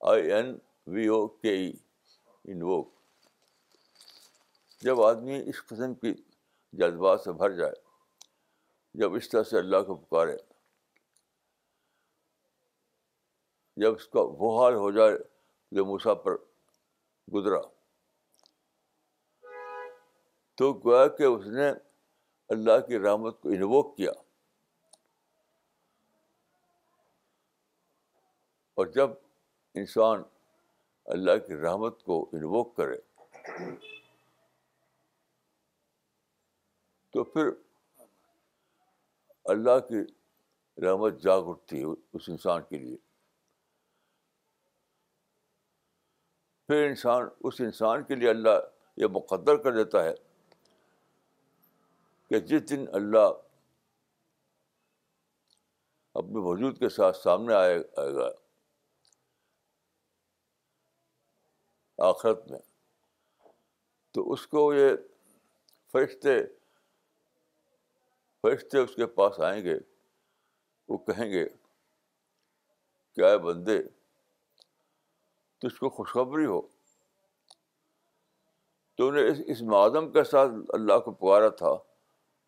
آئی 0.00 0.32
این 0.32 0.58
وی 0.86 1.06
او 1.06 1.26
کے 1.26 1.48
ای 1.48 1.72
انووک 2.44 2.94
جب 4.80 5.02
آدمی 5.02 5.42
اس 5.46 5.66
قسم 5.66 5.94
کی 5.94 6.14
جذبات 6.72 7.20
سے 7.20 7.32
بھر 7.32 7.50
جائے، 7.50 7.74
جب 8.94 9.14
اس 9.14 9.28
طرح 9.28 9.42
سے 9.42 9.58
اللہ 9.58 9.82
کو 9.86 9.94
پکارے، 9.94 10.36
جب 13.76 13.94
اس 13.94 14.08
کا 14.08 14.20
وہ 14.22 14.62
حال 14.62 14.74
ہو 14.74 14.90
جائے 14.90 15.18
جو 15.70 15.84
موسا 15.84 16.14
پر 16.14 16.32
گزرا۔ 17.34 17.60
تو 20.54 20.72
گویا 20.72 21.08
کہ 21.08 21.22
اس 21.22 21.46
نے 21.46 21.70
اللہ 22.48 22.86
کی 22.86 22.98
رحمت 22.98 23.40
کو 23.40 23.48
انووک 23.48 23.96
کیا۔ 23.96 24.10
اور 28.74 28.86
جب 28.86 29.10
انسان 29.74 30.22
اللہ 31.04 31.46
کی 31.46 31.56
رحمت 31.56 32.04
کو 32.04 32.30
انووک 32.32 32.76
کرے، 32.76 32.98
تو 37.10 37.24
پھر 37.24 37.50
اللہ 39.44 39.78
کی 39.88 40.00
رحمت 40.86 41.12
جاگ 41.22 41.42
اٹھتی 41.42 41.80
ہے 41.80 41.86
اس 42.12 42.22
انسان 42.28 42.62
کے 42.70 42.78
لیے۔ 42.78 43.11
پھر 46.68 46.86
انسان، 46.88 47.28
اس 47.40 47.60
انسان 47.60 48.02
کے 48.04 48.14
لیے 48.14 48.28
اللہ 48.30 48.58
یہ 48.96 49.06
مقدر 49.12 49.56
کر 49.62 49.72
دیتا 49.74 50.04
ہے 50.04 50.12
کہ 52.30 52.40
جس 52.40 52.68
دن 52.70 52.84
اللہ 52.94 53.32
اپنے 56.14 56.40
وجود 56.44 56.78
کے 56.78 56.88
ساتھ 56.88 57.16
سامنے 57.16 57.54
آئے 57.54 57.76
آئے 57.96 58.14
گا 58.14 58.28
آخرت 61.98 62.50
میں، 62.50 62.58
تو 64.14 64.32
اس 64.32 64.46
کو 64.46 64.72
یہ 64.74 64.90
فرشتے 65.94 66.38
فرشتے 68.44 68.78
اس 68.78 68.94
کے 68.94 69.06
پاس 69.06 69.40
آئیں 69.40 69.62
گے، 69.64 69.78
وہ 70.88 70.98
کہیں 70.98 71.30
گے 71.30 71.44
کیا 73.16 73.36
بندے 73.36 73.78
تو 75.62 75.66
اس 75.66 75.78
کو 75.78 75.88
خوشخبری 75.88 76.46
ہو۔ 76.46 76.60
تو 78.96 79.08
انہیں 79.08 79.24
اس 79.24 79.38
اس 79.46 79.62
معدم 79.62 80.12
کے 80.12 80.24
ساتھ 80.24 80.50
اللہ 80.68 80.98
کو 80.98 81.10
پکارا 81.10 81.48
تھا۔ 81.48 81.74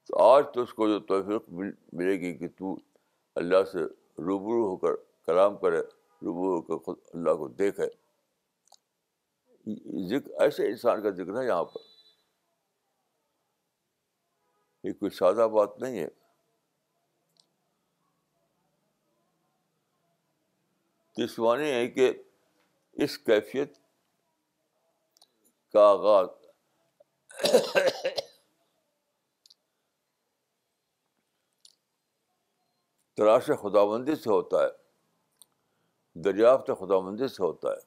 تو 0.06 0.18
آج 0.18 0.44
تو 0.54 0.62
اس 0.62 0.75
کو 0.75 0.88
جو 0.88 1.00
توفیق 1.00 1.42
ملے 1.92 2.21
گی 2.21 2.38
کہ 2.38 2.49
تو 2.49 2.78
اللہ 3.35 3.64
سے 3.64 3.78
روبرو 4.23 4.68
ہو 4.68 4.76
کر 4.76 4.94
کلام 5.26 5.59
کرے، 5.59 5.80
روبرو 6.23 6.56
ہو 6.56 6.62
کر 6.62 6.85
خود 6.85 6.99
اللہ 7.14 7.35
کو 7.35 7.49
دیکھے۔ 7.49 7.87
ذکر 10.09 10.42
ایسے 10.42 10.66
انسان 10.66 11.02
کا 11.02 11.11
ذکر 11.11 11.40
ہے 11.40 11.47
یہاں 11.47 11.64
پر۔ 11.64 11.80
یہ 14.85 14.92
کوئی 14.92 15.11
سادہ 15.11 15.49
بات 15.52 15.78
نہیں 15.78 15.99
ہے۔ 15.99 16.09
اس 21.25 21.38
ہے 21.61 21.88
کہ 21.88 22.23
اس 22.96 23.18
کیفیت 23.18 23.78
کا 25.72 25.88
آغاز 25.90 26.28
تلاش 33.14 33.46
خدا 33.46 33.84
بندی 33.84 34.14
سے 34.14 34.30
ہوتا 34.30 34.62
ہے، 34.62 34.70
دریافت 36.14 36.66
خدا 36.66 36.98
بندی 36.98 37.28
سے 37.28 37.42
ہوتا 37.42 37.68
ہے۔ 37.68 37.82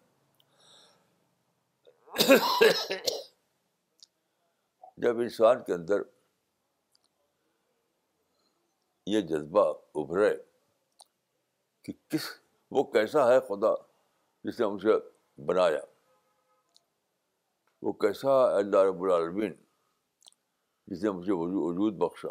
جب 4.98 5.20
انسان 5.20 5.64
کے 5.64 5.74
اندر 5.74 6.02
یہ 9.06 9.22
جذبہ 9.22 9.74
ابھرے 9.96 10.36
کہ 11.82 11.94
کس، 12.10 12.30
وہ 12.72 12.84
کیسا 12.84 13.28
ہے 13.34 13.40
خدا؟ 13.40 13.87
جس 14.44 14.60
نے 14.60 14.68
مجھے 14.68 14.92
بنایا۔ 15.46 15.80
وہ 17.82 17.92
کیسا 17.92 18.58
اللہ 18.58 18.78
رب 18.78 19.02
العالمین 19.02 19.54
جس 20.88 21.04
نے 21.04 21.10
مجھے 21.10 21.34
وجود 21.34 21.94
بخشا۔ 21.94 22.30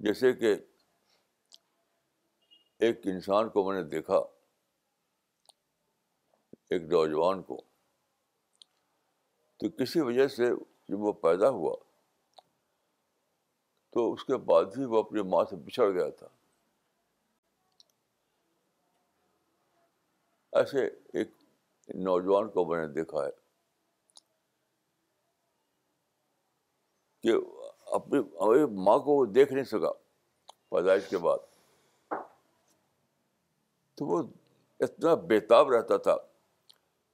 جیسے 0.00 0.32
کہ 0.32 0.56
ایک 2.78 3.00
انسان 3.04 3.48
کو 3.48 3.70
میں 3.70 3.82
نے 3.82 3.88
دیکھا، 3.88 4.16
ایک 6.70 6.82
نوجوان 6.82 7.42
کو، 7.42 7.60
تو 9.56 9.70
کسی 9.70 10.00
وجہ 10.00 10.26
سے 10.28 10.46
جب 10.88 11.00
وہ 11.00 11.12
پیدا 11.12 11.48
ہوا، 11.48 11.76
تو 13.90 14.12
اس 14.12 14.24
کے 14.24 14.36
بعد 14.36 14.64
ہی 14.64 14.84
وہ 14.84 14.98
اپنی 14.98 15.22
ماں 15.22 15.44
سے 15.44 15.56
بچھڑ 15.56 15.90
گیا 15.90 16.10
تھا۔ 16.10 16.26
ایسے 20.54 20.86
ایک 20.86 21.28
نوجوان 21.88 22.48
کو 22.48 22.64
میں 22.64 22.86
نے 22.86 22.92
دیکھا 22.92 23.24
ہے 23.24 23.30
کہ 27.22 27.32
اپنی 27.86 28.20
ماں 28.84 28.98
کو 28.98 29.12
وہ 29.12 29.26
دیکھ 29.26 29.52
نہیں 29.52 29.64
سکا 29.64 29.92
پیدائش 30.70 31.08
کے 31.08 31.18
بعد۔ 31.18 31.38
تو 33.94 34.06
وہ 34.06 34.22
اتنا 34.80 35.14
بےتاب 35.14 35.70
رہتا 35.70 35.96
تھا 35.96 36.16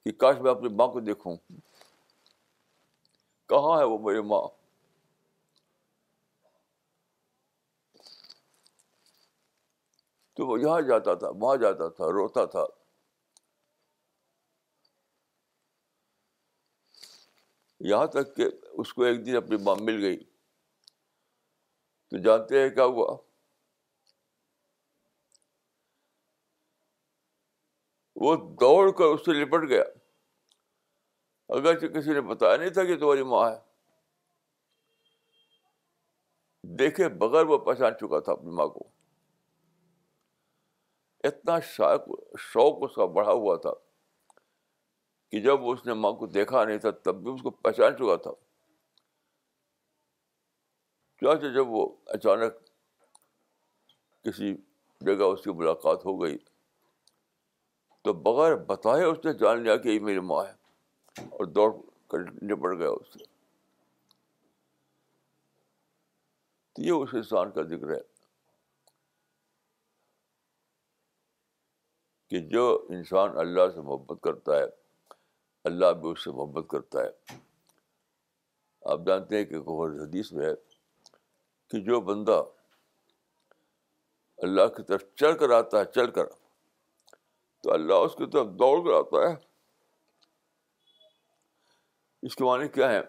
کہ 0.04 0.12
کاش 0.12 0.36
میں 0.38 0.50
اپنی 0.50 0.68
ماں 0.68 0.88
کو 0.88 1.00
دیکھوں۔ 1.00 1.36
کہاں 3.48 3.78
ہے 3.78 3.84
وہ 3.84 3.98
میری 3.98 4.20
ماں؟ 4.20 4.48
تو 10.34 10.46
وہ 10.46 10.60
یہاں 10.60 10.80
جاتا 10.80 11.14
تھا، 11.14 11.30
وہاں 11.30 11.56
جاتا 11.56 11.88
تھا، 11.88 12.06
روتا 12.06 12.44
تھا۔ 12.44 12.79
یہاں 17.80 18.06
تک 18.06 18.36
کہ 18.36 18.44
اس 18.72 18.94
کو 18.94 19.02
ایک 19.02 19.26
دن 19.26 19.36
اپنی 19.36 19.56
ماں 19.56 19.76
مل 19.80 20.04
گئی۔ 20.04 20.24
تو 22.10 22.18
جانتے 22.18 22.62
ہیں 22.62 22.70
کیا 22.70 22.84
ہوا؟ 22.84 23.16
وہ 28.16 28.36
دوڑ 28.36 28.92
کر 28.92 29.04
اس 29.04 29.20
سے 29.20 29.32
لپٹ 29.32 29.68
گیا۔ 29.68 29.82
اگرچہ 31.48 31.86
کسی 31.86 32.12
نے 32.12 32.20
بتایا 32.20 32.56
نہیں 32.56 32.70
تھا 32.70 32.84
کہ 32.84 32.98
تمہاری 32.98 33.22
ماں 33.22 33.50
ہے۔ 33.50 33.58
دیکھے 36.62 37.08
بغیر 37.08 37.44
وہ 37.44 37.58
پہچان 37.58 37.92
چکا 38.00 38.20
تھا 38.20 38.32
اپنی 38.32 38.50
ماں 38.50 38.66
کو۔ 38.66 38.90
اتنا 41.24 41.60
شوق 41.60 42.00
شوق 42.38 42.78
اس 42.80 42.94
کا 42.94 43.04
بڑھا 43.06 43.32
ہوا 43.32 43.56
تھا۔ 43.56 43.89
کہ 45.32 45.40
جب 45.40 45.68
اس 45.68 45.86
نے 45.86 45.94
ماں 45.94 46.12
کو 46.12 46.26
دیکھا 46.26 46.64
نہیں 46.64 46.78
تھا، 46.78 46.90
تب 46.90 47.22
بھی 47.22 47.32
اس 47.32 47.42
کو 47.42 47.50
پہچان 47.50 47.96
چکا 47.96 48.16
تھا۔ 48.16 48.30
کیا 51.18 51.34
جب 51.34 51.68
وہ 51.68 51.96
اچانک 52.06 52.52
کسی 54.24 54.54
جگہ 55.00 55.24
اس 55.24 55.44
کی 55.44 55.50
ملاقات 55.50 56.04
ہو 56.04 56.22
گئی، 56.22 56.38
تو 58.02 58.12
بغیر 58.12 58.56
بتائے 58.56 59.04
اس 59.04 59.18
نے 59.24 59.32
جان 59.32 59.62
لیا 59.62 59.76
کہ 59.76 59.88
یہ 59.88 60.00
میری 60.00 60.20
ماں 60.20 60.44
ہے 60.46 60.52
اور 61.26 61.44
دوڑ 61.44 61.70
کر 62.08 62.18
نپٹ 62.18 62.78
گیا 62.78 62.88
اس 62.88 63.12
سے۔ 63.12 63.24
تو 66.72 66.82
یہ 66.82 66.92
اس 66.92 67.14
انسان 67.14 67.50
کا 67.50 67.62
ذکر 67.62 67.90
ہے 67.90 68.00
کہ 72.28 72.38
جو 72.48 72.86
انسان 72.90 73.38
اللہ 73.38 73.68
سے 73.74 73.80
محبت 73.80 74.18
کرتا 74.22 74.58
ہے 74.58 74.79
اللہ 75.64 75.92
بھی 75.92 76.10
اس 76.10 76.24
سے 76.24 76.30
محبت 76.30 76.70
کرتا 76.70 76.98
ہے۔ 77.00 77.36
آپ 78.84 78.98
جانتے 79.06 79.36
ہیں 79.38 79.44
کہ 79.44 79.54
حدیث 80.04 80.32
میں 80.32 80.46
ہے 80.46 80.54
کہ 81.68 81.80
جو 81.80 82.00
بندہ 82.00 82.42
اللہ 84.38 84.66
کی 84.66 84.82
طرف 84.82 85.02
چل 85.14 85.38
کر 85.38 85.50
آتا 85.50 85.78
ہے 85.78 85.84
چل 85.84 86.10
کر، 86.10 86.24
تو 87.62 87.72
اللہ 87.72 87.94
اس 87.94 88.12
کی 88.14 88.30
طرف 88.30 88.46
دوڑ 88.46 88.78
کر 88.78 88.98
آتا 88.98 89.30
ہے۔ 89.30 89.50
اس 92.22 92.36
کے 92.36 92.44
معنی 92.44 92.68
کیا 92.68 92.92
ہے 92.92 93.00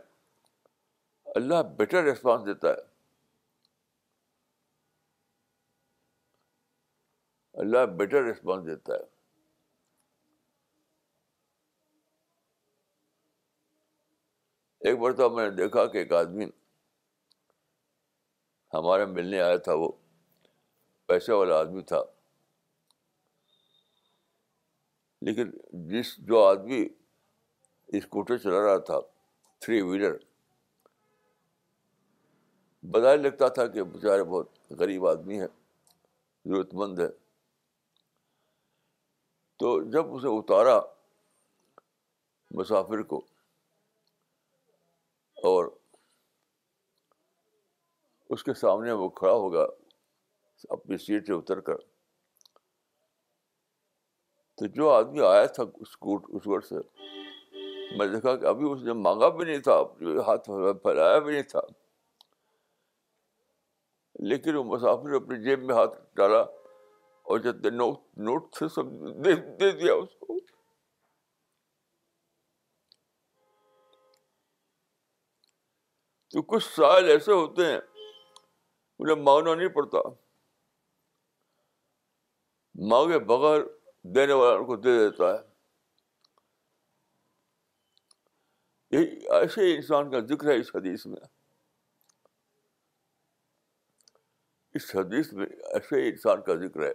اللہ 1.26 1.64
بیٹر 1.78 2.04
ریسپانس 2.04 2.46
دیتا 2.46 2.70
ہے۔ 2.70 2.92
اللہ 7.54 7.86
بیٹر 7.86 8.24
ریسپانس 8.24 8.66
دیتا 8.66 8.94
ہے۔ 8.94 9.11
ایک 14.82 15.00
بار 15.00 15.12
تو 15.12 15.30
میں 15.30 15.50
نے 15.50 15.56
دیکھا 15.56 15.86
کہ 15.86 15.98
ایک 15.98 16.14
آدمی 16.14 16.46
ہمارے 18.74 19.06
ملنے 19.06 19.42
آیا 19.42 19.58
تھا، 19.58 19.74
وہ 19.74 19.92
پیسے 21.06 21.34
والا 21.34 21.60
آدمی 21.60 21.82
تھا۔ 21.82 22.04
لیکن 25.22 25.52
جس 25.72 26.18
جو 26.18 26.44
آدمی 26.44 26.88
اسکوٹر 27.88 28.38
چلا 28.38 28.62
رہا 28.64 28.78
تھا 28.78 29.00
تھری 29.60 29.82
ویلر 29.82 30.18
بظاہر 32.84 33.18
لگتا 33.18 33.48
تھا 33.48 33.68
کہ 33.68 33.84
بیچارے 33.84 34.24
بہت 34.24 34.50
غریب 34.70 35.08
آدمی 35.08 35.42
ہے 35.42 35.48
ضرورت 36.46 36.74
مند 36.74 37.00
ہے۔ 37.00 37.08
تو 39.60 39.92
جب 39.92 40.14
اسے 40.14 40.28
اتارا 40.28 40.80
مسافر 42.52 43.02
کو 43.02 43.22
اور 45.44 45.66
اس 48.30 48.44
کے 48.44 48.54
سامنے 48.54 48.92
وہ 48.92 49.10
کھڑا 49.10 49.34
ہوگا، 49.34 49.66
اپنی 50.70 50.98
سیٹ 50.98 51.28
سے 51.28 51.34
اتر 51.34 51.60
کر۔ 51.60 51.76
تو 54.56 54.68
جو 54.68 54.90
آدمی 54.90 55.22
آیا 55.22 55.46
تھا 55.46 55.64
اس 55.80 55.98
کوٹ، 55.98 56.26
اس 56.30 56.48
گڑ 56.48 56.60
سے، 56.62 56.76
میں 57.98 58.08
دیکھا 58.08 58.36
کہ 58.36 58.46
ابھی 58.46 58.72
اس 58.72 58.82
نے 58.82 58.94
مانگا 58.94 59.30
بھی 59.30 59.46
نہیں 59.46 59.60
تھا 59.60 59.82
ہاتھ 60.28 60.50
پھیلایا 60.84 61.20
بھی 61.20 61.34
نہیں 61.34 61.44
تھا۔ 61.44 61.60
لیکن 64.20 64.56
وہ 64.56 64.64
مسافر 64.64 65.14
اپنی 65.14 65.44
جیب 65.44 65.64
میں 65.64 65.76
ہاتھ 65.76 66.16
ڈالا 66.16 66.42
اور 67.24 67.40
جتنے 67.40 67.70
نوٹ 67.70 67.98
نوٹ 68.18 68.54
تھے، 68.54 68.68
سب 68.68 68.86
دے 69.26 69.72
دیا 69.72 69.94
اس 69.94 70.16
کو۔ 70.20 70.38
تو 76.32 76.42
کچھ 76.42 76.64
سائل 76.64 77.06
ایسے 77.06 77.32
ہوتے 77.32 77.66
ہیں 77.66 77.80
انہیں 79.00 79.16
مانگنا 79.16 79.56
نہیں 79.56 79.68
پڑتا۔ 79.68 79.98
مانگے 82.88 83.20
بغیر 83.20 83.62
دینے 84.04 84.34
والا 84.34 84.58
ان 84.58 84.66
کو 84.66 84.76
دے 84.76 85.10
دیتا 85.10 85.34
ہے۔ 85.34 85.52
یہی 88.92 89.28
ایسے 89.28 89.76
انسان 89.76 90.12
کا 90.12 90.20
ذکر 90.20 90.48
ہے 90.48 90.60
اس 90.60 90.76
حدیث 90.76 91.06
میں۔ 91.06 91.22
اس 94.74 94.96
حدیث 94.96 95.34
میں 95.34 95.46
ایسے 95.46 96.10
انسان 96.10 96.42
کا 96.42 96.56
ذکر 96.56 96.82
ہے۔ 96.82 96.94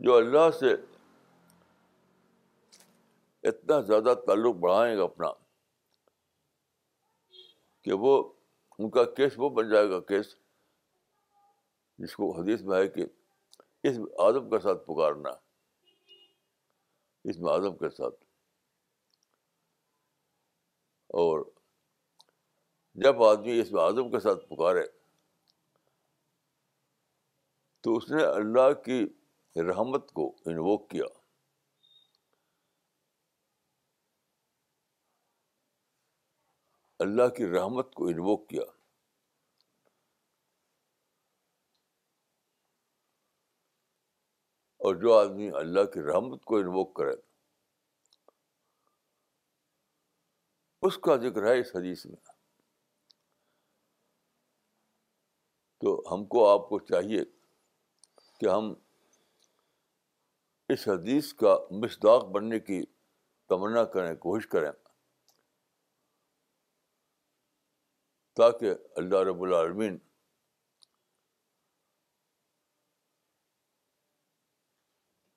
جو 0.00 0.14
اللہ 0.16 0.50
سے 0.50 0.66
اتنا 3.42 3.80
زیادہ 3.80 4.14
تعلق 4.14 4.54
بڑھائیں 4.54 4.96
گا 4.96 5.02
اپنا 5.02 5.26
کہ 7.82 7.92
وہ، 7.92 8.32
ان 8.78 8.90
کا 8.90 9.04
کیس 9.04 9.32
وہ 9.36 9.48
بن 9.48 9.70
جائے 9.70 9.90
گا، 9.90 10.00
کیس 10.00 10.34
جس 11.98 12.16
کو 12.16 12.40
حدیث 12.40 12.62
میں 12.62 12.78
ہے 12.78 12.88
کہ 12.88 13.04
اس 13.82 13.98
آدم 14.18 14.50
کے 14.50 14.58
ساتھ 14.58 14.78
پکارنا، 14.84 15.30
اس 17.24 17.38
میں 17.38 17.52
آدم 17.52 17.76
کے 17.76 17.90
ساتھ۔ 17.90 18.24
اور 21.08 21.44
جب 22.94 23.22
آدمی 23.22 23.60
اس 23.60 23.72
میں 23.72 23.82
آدم 23.82 24.10
کے 24.10 24.20
ساتھ 24.20 24.38
پکارے 24.38 24.82
تو 27.80 27.96
اس 27.96 28.10
نے 28.10 28.24
اللہ 28.24 28.72
کی 28.84 29.06
رحمت 29.56 30.12
کو 30.12 30.34
انووک 30.46 30.90
کیا۔ 30.90 31.19
اللہ 37.00 37.28
کی 37.28 37.46
رحمت 37.46 37.94
کو 37.94 38.06
انووک 38.06 38.48
کیا۔ 38.48 38.62
اور 44.76 44.94
جو 44.94 45.18
آدمی 45.18 45.50
اللہ 45.50 45.84
کی 45.84 46.02
رحمت 46.02 46.44
کو 46.44 46.56
انووک 46.56 46.96
کرے۔ 46.96 47.14
اس 50.82 50.98
کا 50.98 51.16
ذکر 51.16 51.42
ہے 51.42 51.60
اس 51.60 51.76
حدیث 51.76 52.06
میں۔ 52.06 52.16
تو 55.78 56.02
ہم 56.12 56.24
کو 56.24 56.50
آپ 56.50 56.68
کو 56.68 56.78
چاہیے 56.78 57.24
کہ 58.40 58.48
ہم 58.48 58.74
اس 60.68 60.88
حدیث 60.88 61.34
کا 61.34 61.58
مصداق 61.70 62.24
بننے 62.24 62.60
کی 62.60 62.84
تمنا 63.48 63.84
کریں 63.84 64.14
کوشش 64.14 64.46
کریں۔ 64.46 64.89
تاکہ 68.40 68.74
اللہ 68.96 69.18
رب 69.18 69.42
العالمین 69.42 69.98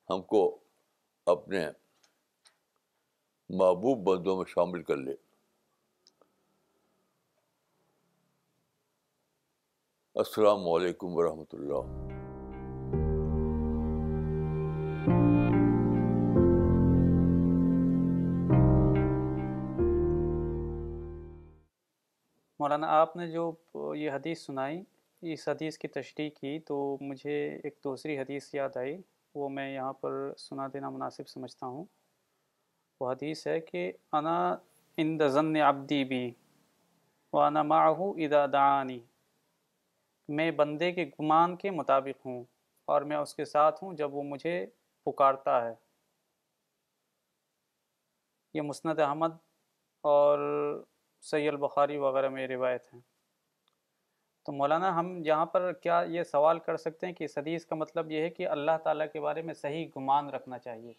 ہم 0.10 0.22
کو 0.22 0.64
اپنے 1.26 1.68
محبوب 3.50 3.98
بندوں 4.08 4.38
میں 4.38 4.46
شامل 4.48 4.84
کر 4.84 4.98
لے۔ 4.98 5.16
السلام 10.16 10.70
علیکم 10.70 11.08
ورحمۃ 11.12 11.54
اللہ۔ 11.54 12.23
مولانا، 22.64 22.88
آپ 22.88 23.16
نے 23.16 23.32
جو 23.32 23.54
یہ 23.96 24.12
حدیث 24.12 24.46
سنائی، 24.46 24.84
اس 25.22 25.48
حدیث 25.48 25.78
کی 25.78 25.88
تشریح 25.88 26.30
کی 26.30 26.60
تو 26.60 26.98
مجھے 27.02 27.60
ایک 27.64 27.80
دوسری 27.84 28.20
حدیث 28.20 28.56
یاد 28.56 28.78
آئی، 28.78 29.02
وہ 29.36 29.50
میں 29.50 29.76
یہاں 29.76 29.94
پر 29.94 30.34
سنا 30.38 30.68
دینا 30.74 30.90
مناسب 30.90 31.28
سمجھتا 31.28 31.66
ہوں۔ 31.66 31.86
وہ 33.02 33.12
حدیث 33.12 33.48
ہے 33.48 33.60
کہ 33.60 33.92
انا 34.12 34.56
ان 34.98 35.28
ضن 35.28 35.56
ابدی 35.56 36.04
بھی 36.04 36.34
وانا 37.34 37.64
معه 37.64 38.06
اذا 38.18 38.46
دعانی۔ 38.46 39.00
میں 40.30 40.52
بندے 40.52 40.92
کے 40.92 41.06
گمان 41.06 41.56
کے 41.56 41.72
مطابق 41.72 42.26
ہوں 42.26 42.44
اور 42.86 43.02
میں 43.02 43.18
اس 43.18 43.36
کے 43.36 43.46
ساتھ 43.46 43.84
ہوں 43.84 43.94
جب 43.94 44.14
وہ 44.14 44.24
مجھے 44.24 44.66
پکارتا 45.06 45.66
ہے۔ 45.66 45.74
یہ 48.54 48.62
مسند 48.62 49.00
احمد 49.00 49.32
اور 50.02 50.40
سی 51.24 51.48
البخاری 51.50 51.98
وغیرہ 51.98 52.30
میں 52.30 52.48
روایت 52.48 52.94
ہیں 52.94 53.02
تو 54.46 54.52
مولانا 54.52 55.00
ہم 55.00 55.22
یہاں 55.26 55.46
پر 55.46 55.74
کیا 55.74 56.04
یہ 56.08 56.24
سوال 56.24 56.60
کر 56.60 56.78
سکتے 56.78 57.08
ہیں 57.08 57.14
کہ 57.14 57.24
اس 57.24 57.38
حدیث 57.38 57.66
کا 57.66 57.76
مطلب 57.76 58.12
یہ 58.12 58.22
ہے 58.22 58.30
کہ 58.30 58.48
اللہ 58.48 58.78
تعالیٰ 58.84 59.06
کے 59.14 59.20
بارے 59.20 59.42
میں 59.42 59.54
صحیح 59.54 59.88
گمان 59.98 60.30
رکھنا 60.30 60.60
چاہیے۔ 60.60 60.94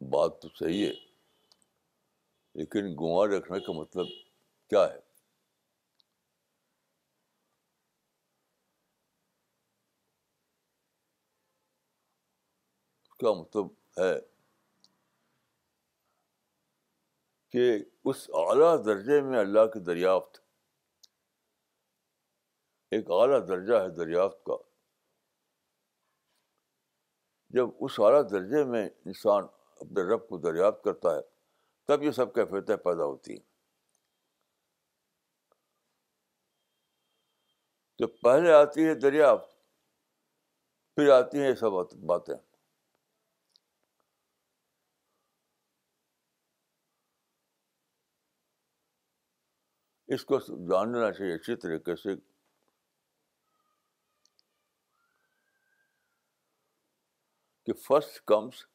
بات 0.00 0.42
تو 0.42 0.48
صحیح 0.48 0.86
ہے، 0.86 0.92
لیکن 2.54 2.94
گمان 3.00 3.32
رکھنے 3.32 3.60
کا 3.60 3.72
مطلب 3.72 4.06
کیا 4.70 4.84
ہے؟ 4.94 5.13
کا 13.24 13.32
مطلب 13.32 13.66
ہے 13.98 14.20
کہ 17.50 17.84
اس 18.04 18.30
اعلیٰ 18.34 18.84
درجے 18.84 19.20
میں 19.20 19.38
اللہ 19.38 19.66
کی 19.66 19.80
دریافت، 19.80 20.38
ایک 22.90 23.06
اعلیٰ 23.10 23.48
درجہ 23.48 23.74
ہے 23.74 23.88
دریافت 23.88 24.44
کا۔ 24.44 24.56
جب 27.50 27.66
اس 27.80 28.00
اعلیٰ 28.00 28.30
درجے 28.30 28.64
میں 28.64 28.90
انسان 29.06 29.44
اپنے 29.80 30.14
رب 30.14 30.28
کو 30.28 30.38
دریافت 30.38 30.84
کرتا 30.84 31.16
ہے، 31.16 31.20
تب 31.84 32.02
یہ 32.02 32.10
سب 32.10 32.34
کیفیتیں 32.34 32.76
پیدا 32.76 33.04
ہوتی 33.04 33.32
ہیں۔ 33.32 33.54
تو 37.98 38.06
پہلے 38.06 38.52
آتی 38.52 38.88
ہے 38.88 38.94
دریافت، 38.94 39.54
پھر 40.94 41.10
آتی 41.10 41.38
ہیں 41.38 41.48
یہ 41.48 41.54
سب 41.54 41.70
باتیں۔ 42.06 42.53
اس 50.14 50.24
کو 50.24 50.38
جان 50.38 50.92
لینا 50.92 51.12
چاہیے، 51.12 51.34
اچھی 51.34 51.56
طریقے 51.56 51.96
سے۔ 51.96 52.10
کہ 57.66 57.72
first 57.72 58.24
comes 58.24 58.66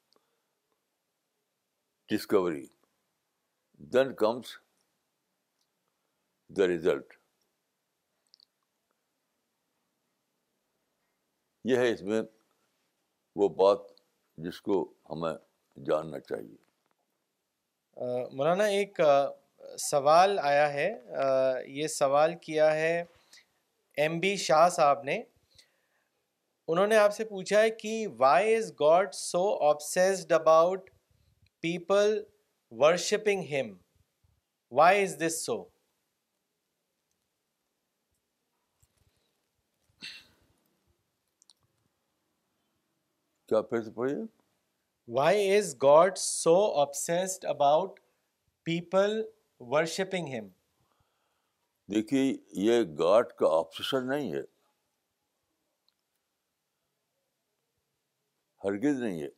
discovery 2.07 2.67
then 3.73 4.15
comes 4.15 4.57
the 6.49 6.67
result 6.67 7.13
یہ 11.63 11.77
ہے 11.77 11.93
اس 11.93 12.01
میں 12.01 12.21
وہ 13.35 13.49
بات 13.49 13.79
جس 14.37 14.61
کو 14.61 14.93
ہمیں 15.09 15.33
جاننا 15.85 16.19
چاہیے۔ 16.19 16.57
مولانا، 18.31 18.63
ایک 18.63 18.99
سوال 19.61 20.39
آیا 20.39 20.73
ہے 20.73 20.89
یہ 21.67 21.87
سوال 21.87 22.35
کیا 22.35 22.75
ہے 22.75 23.03
ایم 23.97 24.19
بی 24.19 24.35
شاہ 24.37 24.69
صاحب 24.69 25.03
نے۔ 25.03 25.23
انہوں 26.67 26.87
نے 26.87 26.95
آپ 26.95 27.13
سے 27.13 27.25
پوچھا 27.25 27.61
ہے 27.61 27.69
کہ 27.69 28.07
why 28.17 28.55
is 28.55 28.71
God 28.79 29.13
so 29.13 29.69
obsessed 29.69 30.31
about 30.31 30.89
people 31.61 32.23
worshipping 32.71 33.43
ہم 33.43 33.73
وائی 34.71 35.03
از 35.03 35.17
دس 35.19 35.45
سو 35.45 35.63
کیا 43.49 43.61
پھر 43.61 43.81
سے 43.81 43.91
پڑھیے 43.91 44.15
why 45.07 45.57
is 45.57 45.75
God 45.83 46.17
so 46.17 46.55
obsessed 46.81 47.45
about 47.45 47.99
people 48.63 49.21
worshipping 49.59 50.27
ہم 50.27 50.47
دیکھیے، 51.93 52.37
یہ 52.51 52.83
گاڈ 52.99 53.31
کا 53.31 53.45
آپشن 53.59 54.09
نہیں 54.09 54.33
ہے۔ 54.33 54.41
ہرگز 58.63 59.01
نہیں 59.01 59.23
ہے۔ 59.23 59.29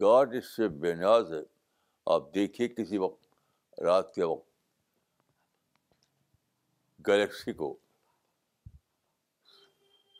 گاڈ 0.00 0.34
اس 0.34 0.56
سے 0.56 0.68
بے 0.68 0.94
نیاز 0.94 1.32
ہے۔ 1.32 1.42
آپ 2.06 2.34
دیکھیے 2.34 2.68
کسی 2.68 2.98
وقت، 2.98 3.24
رات 3.80 4.14
کے 4.14 4.24
وقت۔ 4.24 4.50
گلیکسی 7.08 7.52
کو۔ 7.52 7.78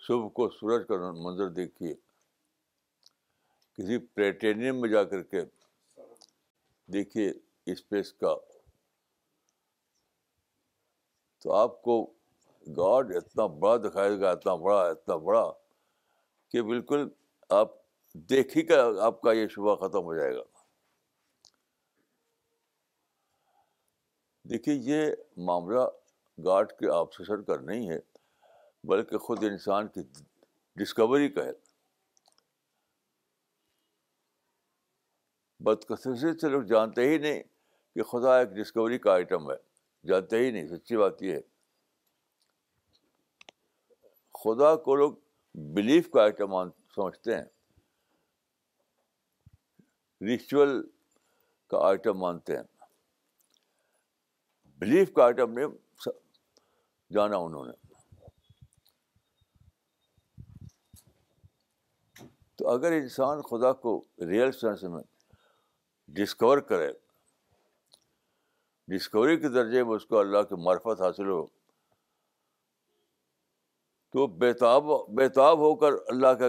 صبح 0.07 0.29
کو 0.29 0.51
سورج 0.51 0.89
کا 0.89 0.95
منظر 1.13 1.49
دیکھیے۔ 1.49 1.95
کسی 3.75 3.99
پلیٹینیم 3.99 4.81
میں 4.81 4.89
جا 4.89 5.05
کر 5.05 5.23
کے 5.23 5.43
دیکھیے 6.93 7.33
اسپیس 7.67 8.13
کا۔ 8.13 8.37
تو 11.43 11.53
آپ 11.53 11.83
کو 11.83 12.13
گاڈ 12.77 13.17
اتنا 13.17 13.47
بڑا 13.47 13.77
دکھائے 13.77 14.21
گا، 14.21 14.31
اتنا 14.31 14.55
بڑا 14.55 14.89
اتنا 14.89 15.17
بڑا 15.17 15.53
کہ 16.49 16.63
بالکل 16.63 17.09
آپ 17.49 17.69
دیکھ 18.15 18.57
ہی 18.57 18.63
کر 18.63 18.99
آپ 19.01 19.21
کا 19.21 19.33
یہ 19.33 19.49
شبہ 19.49 19.75
ختم 19.77 20.05
ہو 20.05 20.15
جائے 20.15 20.35
گا۔ 20.37 20.43
دیکھیے 24.43 24.75
یہ 24.75 25.15
معاملہ 25.37 25.81
گاڈ 26.45 26.73
کے 26.73 26.93
آپسیشن 26.93 27.45
کا 27.45 27.57
نہیں 27.57 27.91
ہے، 27.91 27.99
بلکہ 28.85 29.19
خود 29.19 29.45
انسان 29.45 29.89
کی 29.89 30.01
ڈسکوری 30.77 31.29
کا 31.29 31.45
ہے۔ 31.45 31.53
بدقسمتی 35.63 36.39
سے 36.39 36.49
لوگ 36.49 36.63
جانتے 36.63 37.09
ہی 37.09 37.19
نہیں 37.19 37.43
کہ 37.95 38.03
خدا 38.03 38.39
ایک 38.39 38.49
ڈسکوری 38.49 38.99
کا 38.99 39.13
آئٹم 39.13 39.51
ہے۔ 39.51 39.57
جانتے 40.09 40.39
ہی 40.39 40.51
نہیں، 40.51 40.69
سچی 40.69 40.97
بات 40.97 41.23
یہ 41.23 41.33
ہے۔ 41.33 41.41
خدا 44.35 44.77
کو 44.77 44.97
لوگ 44.97 45.13
بلیف 45.55 46.11
کا 46.11 46.23
آئٹم 46.23 46.71
سمجھتے 46.71 47.37
ہیں۔ 47.37 47.45
ریچول 50.21 50.91
کا 51.69 51.79
آئٹم 51.79 52.19
مانتے 52.19 52.57
ہیں۔ 52.57 52.65
بلیف 54.65 55.13
کا 55.13 55.25
آئٹم 55.25 55.53
نے 55.53 55.65
جانا 57.11 57.37
انہوں 57.37 57.65
نے۔ 57.65 57.95
تو 62.57 62.69
اگر 62.69 62.93
انسان 62.93 63.43
خدا 63.43 63.73
کو 63.73 64.05
ریئل 64.19 64.53
سینس 64.53 64.83
میں 64.83 65.12
ڈسکور 66.13 66.59
کرے 66.59 66.93
ڈسکوری 68.89 69.37
کے 69.37 69.49
درجے 69.49 69.85
میں 69.85 69.95
اس 69.95 70.07
کو 70.07 70.19
اللہ 70.19 70.43
کی 70.43 70.55
معرفت 70.65 71.01
حاصل 71.01 71.29
ہو۔ 71.29 71.47
تو 74.11 74.27
بےتاب 74.27 74.85
بےتاب 75.09 75.59
ہو 75.59 75.75
کر 75.75 75.93
اللہ 76.07 76.27
کا 76.27 76.47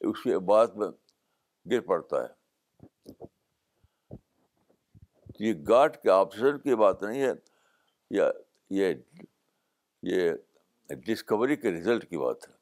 اس 0.00 0.22
کی 0.22 0.38
بات 0.38 0.76
میں 0.76 0.88
گر 1.70 1.80
پڑتا 1.80 2.16
ہے۔ 2.22 2.44
یہ 5.38 5.54
گاٹ 5.68 6.02
کے 6.02 6.10
آپشن 6.10 6.58
کی 6.58 6.74
بات 6.74 7.02
نہیں 7.02 7.22
ہے، 7.22 7.32
یا 8.10 8.30
یہ 8.70 8.94
یہ 10.02 10.32
ڈسکوری 10.88 11.56
کے 11.56 11.70
رزلٹ 11.70 12.10
کی 12.10 12.18
بات 12.18 12.48
ہے۔ 12.48 12.54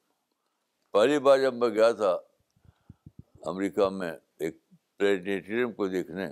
پہلی 0.91 1.19
بار 1.19 1.37
جب 1.37 1.53
میں 1.53 1.69
گیا 1.69 1.91
تھا 1.91 2.17
امریکہ 3.45 3.89
میں 3.89 4.11
پلانیٹریم 5.03 5.73
کو 5.73 5.87
دیکھنے 5.87 6.27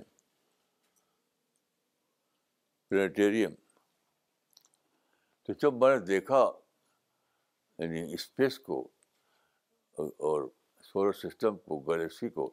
پلانیٹریم 2.88 3.54
تو 5.42 5.52
جب 5.52 5.74
میں 5.74 5.98
نے 5.98 6.04
دیکھا 6.04 6.50
یعنی 7.78 8.14
اسپیس 8.14 8.58
کو 8.58 8.88
اور 9.92 10.48
سولر 10.80 11.12
سسٹم 11.12 11.56
کو، 11.56 11.80
گلیکسی 11.80 12.28
کو، 12.28 12.50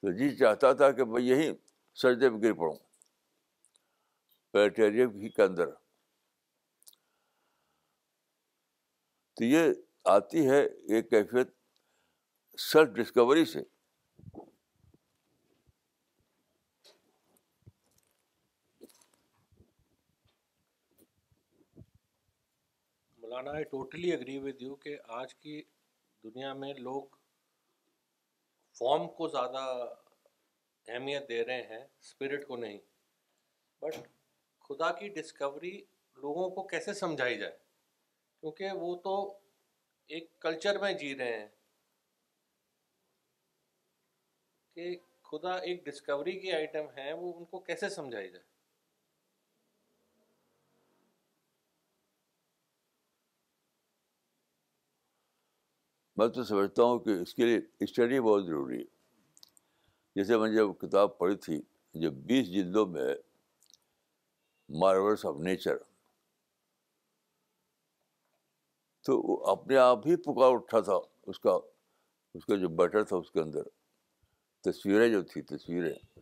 تو 0.00 0.12
جی 0.12 0.36
چاہتا 0.36 0.72
تھا 0.72 0.90
کہ 0.90 1.04
میں 1.04 1.22
یہی 1.22 1.52
سجدے 1.94 2.30
میں 2.30 2.42
گر 2.42 2.52
پڑوں۔ 2.52 2.76
پلانیٹریم 4.50 5.10
ہی 5.10 5.28
کے 5.28 5.42
اندر۔ 5.42 5.66
تو 9.34 9.44
یہ 9.44 9.72
آتی 10.04 10.50
ہے، 10.50 10.64
یہ 10.82 11.02
کیفیت 11.02 11.48
سیلف 12.60 12.88
ڈسکوری 12.88 13.44
سے۔ 13.44 13.75
مولانا 23.36 23.56
I 23.56 23.64
totally 23.64 24.12
agree 24.12 24.38
with 24.38 24.62
you 24.62 24.74
کہ 24.74 24.98
آج 25.08 25.34
کی 25.34 25.62
دنیا 26.24 26.52
میں 26.52 26.74
لوگ 26.74 27.02
فارم 28.72 29.08
کو 29.08 29.28
زیادہ 29.28 29.94
اہمیت 30.88 31.28
دے 31.28 31.44
رہے 31.44 31.62
ہیں 31.62 31.84
اسپرٹ 32.00 32.46
کو 32.46 32.56
نہیں۔ 32.56 32.78
بٹ 33.82 33.94
خدا 34.60 34.92
کی 34.92 35.08
ڈسکوری 35.08 35.84
لوگوں 36.16 36.50
کو 36.50 36.66
کیسے 36.66 36.94
سمجھائی 36.94 37.38
جائے؟ 37.38 37.58
کیونکہ 38.40 38.70
وہ 38.74 38.96
تو 38.96 39.38
ایک 40.06 40.38
کلچر 40.40 40.78
میں 40.78 40.92
جی 40.92 41.16
رہے 41.16 41.38
ہیں۔ 41.38 41.48
کہ 44.74 44.96
خدا 45.22 45.54
ایک 45.54 45.84
ڈسکوری 45.84 46.40
کی 46.40 46.52
آئٹم 46.52 46.86
ہے، 46.96 47.12
وہ 47.12 47.32
ان 47.36 47.44
کو 47.44 47.58
کیسے 47.58 47.88
سمجھائی 47.88 48.30
جائے؟ 48.30 48.55
میں 56.16 56.28
تو 56.28 56.44
سمجھتا 56.44 56.82
ہوں 56.82 56.98
کہ 56.98 57.10
اس 57.10 57.34
کے 57.34 57.44
لیے 57.44 57.58
اسٹڈی 57.80 58.20
بہت 58.20 58.46
ضروری 58.46 58.78
ہے۔ 58.78 58.84
جیسے 60.14 60.36
میں 60.36 60.56
جب 60.56 60.66
کتاب 60.78 61.18
پڑھی 61.18 61.36
تھی 61.36 61.62
جو 61.94 62.10
بیس 62.10 62.46
جلدوں 62.46 62.86
میں 62.86 63.14
مارولس 64.68 65.26
آف 65.26 65.36
نیچر 65.36 65.76
تو 69.04 69.20
وہ 69.20 69.46
اپنے 69.46 69.76
آپ 69.76 70.06
ہی 70.06 70.16
پکار 70.16 70.54
اٹھا 70.54 70.80
تھا، 70.80 70.94
اس 71.26 71.40
کا 71.40 71.58
اس 72.34 72.46
کا 72.46 72.56
جو 72.56 72.68
بیٹر 72.68 73.04
تھا 73.04 73.16
اس 73.16 73.30
کے 73.30 73.40
اندر۔ 73.40 73.62
تصویریں 74.60 75.08
جو 75.08 75.22
تھی 75.22 75.42
تصویریں۔ 75.42 76.18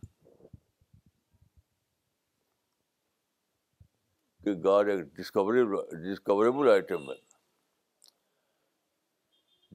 کہ 4.43 4.53
گاڈ 4.63 4.89
ایک 4.89 4.99
ڈسکوریبل 4.99 6.13
ڈسکوریبل 6.13 6.69
آئٹم 6.69 7.11
ہے۔ 7.11 7.34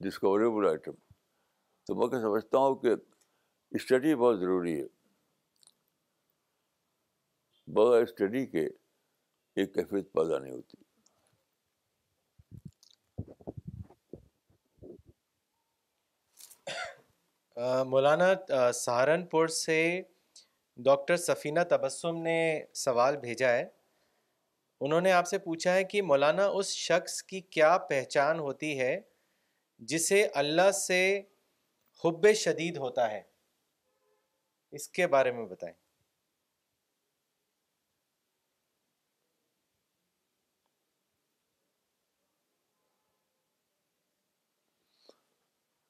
ڈسکوریبل 0.03 0.67
آئٹم 0.69 0.91
تو 1.87 1.95
میں 1.95 2.07
کیا 2.07 2.19
سمجھتا 2.19 2.57
ہوں 2.57 2.75
کہ 2.75 2.89
اسٹڈی 3.71 4.15
بہت 4.15 4.39
ضروری 4.39 4.81
ہے۔ 4.81 4.87
بغیر 7.67 8.03
اسٹڈی 8.03 8.45
کے 8.45 8.65
ایک 9.55 9.73
کیفیت 9.73 10.11
پیدا 10.13 10.39
نہیں 10.39 10.53
ہوتی۔ 10.53 10.83
مولانا 17.85 18.71
سہارنپور 18.73 19.47
سے 19.47 20.01
ڈاکٹر 20.77 21.17
سفینہ 21.17 21.59
تبسم 21.69 22.21
نے 22.21 22.63
سوال 22.73 23.17
بھیجا 23.17 23.51
ہے۔ 23.51 23.69
انہوں 24.81 25.01
نے 25.01 25.11
آپ 25.11 25.27
سے 25.27 25.37
پوچھا 25.37 25.73
ہے 25.73 25.83
کہ 25.83 26.01
مولانا، 26.01 26.45
اس 26.47 26.67
شخص 26.67 27.23
کی 27.23 27.41
کیا 27.41 27.77
پہچان 27.77 28.39
ہوتی 28.39 28.79
ہے؟ 28.79 28.99
جسے 29.81 30.27
اللہ 30.33 30.71
سے 30.71 31.21
حب 32.05 32.33
شدید 32.35 32.77
ہوتا 32.77 33.11
ہے۔ 33.11 33.21
اس 34.71 34.89
کے 34.89 35.07
بارے 35.07 35.31
میں 35.31 35.45
بتائیں۔ 35.45 35.75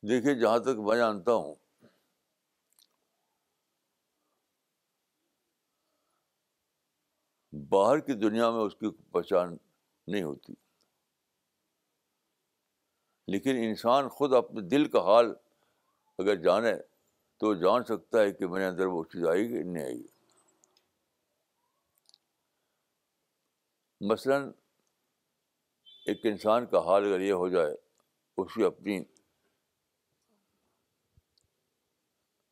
دیکھیے 0.04 0.34
جہاں 0.36 0.60
تک 0.60 0.80
میں 0.80 0.97
جانتا 0.97 1.34
ہوں، 1.34 1.56
باہر 7.69 7.99
کی 7.99 8.13
دنیا 8.13 8.49
میں 8.51 8.62
اس 8.62 8.75
کی 8.75 8.89
پہچان 9.12 9.58
نہیں 10.08 10.23
ہوتی۔ 10.23 10.54
لیکن 13.31 13.55
انسان 13.55 14.09
خود 14.09 14.33
اپنے 14.33 14.61
دل 14.61 14.89
کا 14.89 14.99
حال 14.99 15.33
اگر 16.19 16.35
جانے 16.35 16.73
تو 17.41 17.53
جان 17.53 17.83
سکتا 17.83 18.19
ہے 18.19 18.31
کہ 18.31 18.47
میرے 18.47 18.65
اندر 18.65 18.85
وہ 18.85 19.03
چیز 19.03 19.25
آئے 19.25 19.41
گی 19.41 19.63
نہیں 19.63 19.83
آئے 19.83 19.93
گی 19.93 20.07
مثلاً 24.01 24.51
ایک 26.05 26.25
انسان 26.25 26.65
کا 26.65 26.79
حال 26.79 27.05
اگر 27.05 27.19
یہ 27.19 27.33
ہو 27.33 27.49
جائے، 27.49 27.75
اس 28.37 28.53
کی 28.53 28.63
اپنی 28.63 28.99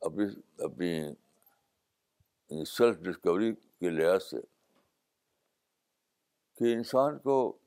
اپنی 0.00 0.24
اپنی 0.58 1.14
سیلف 2.64 2.96
ڈسکوری 2.96 3.54
کے 3.54 3.90
لحاظ 3.90 4.24
سے 4.24 4.40
کہ 6.58 6.72
انسان 6.74 7.18
کو 7.18 7.58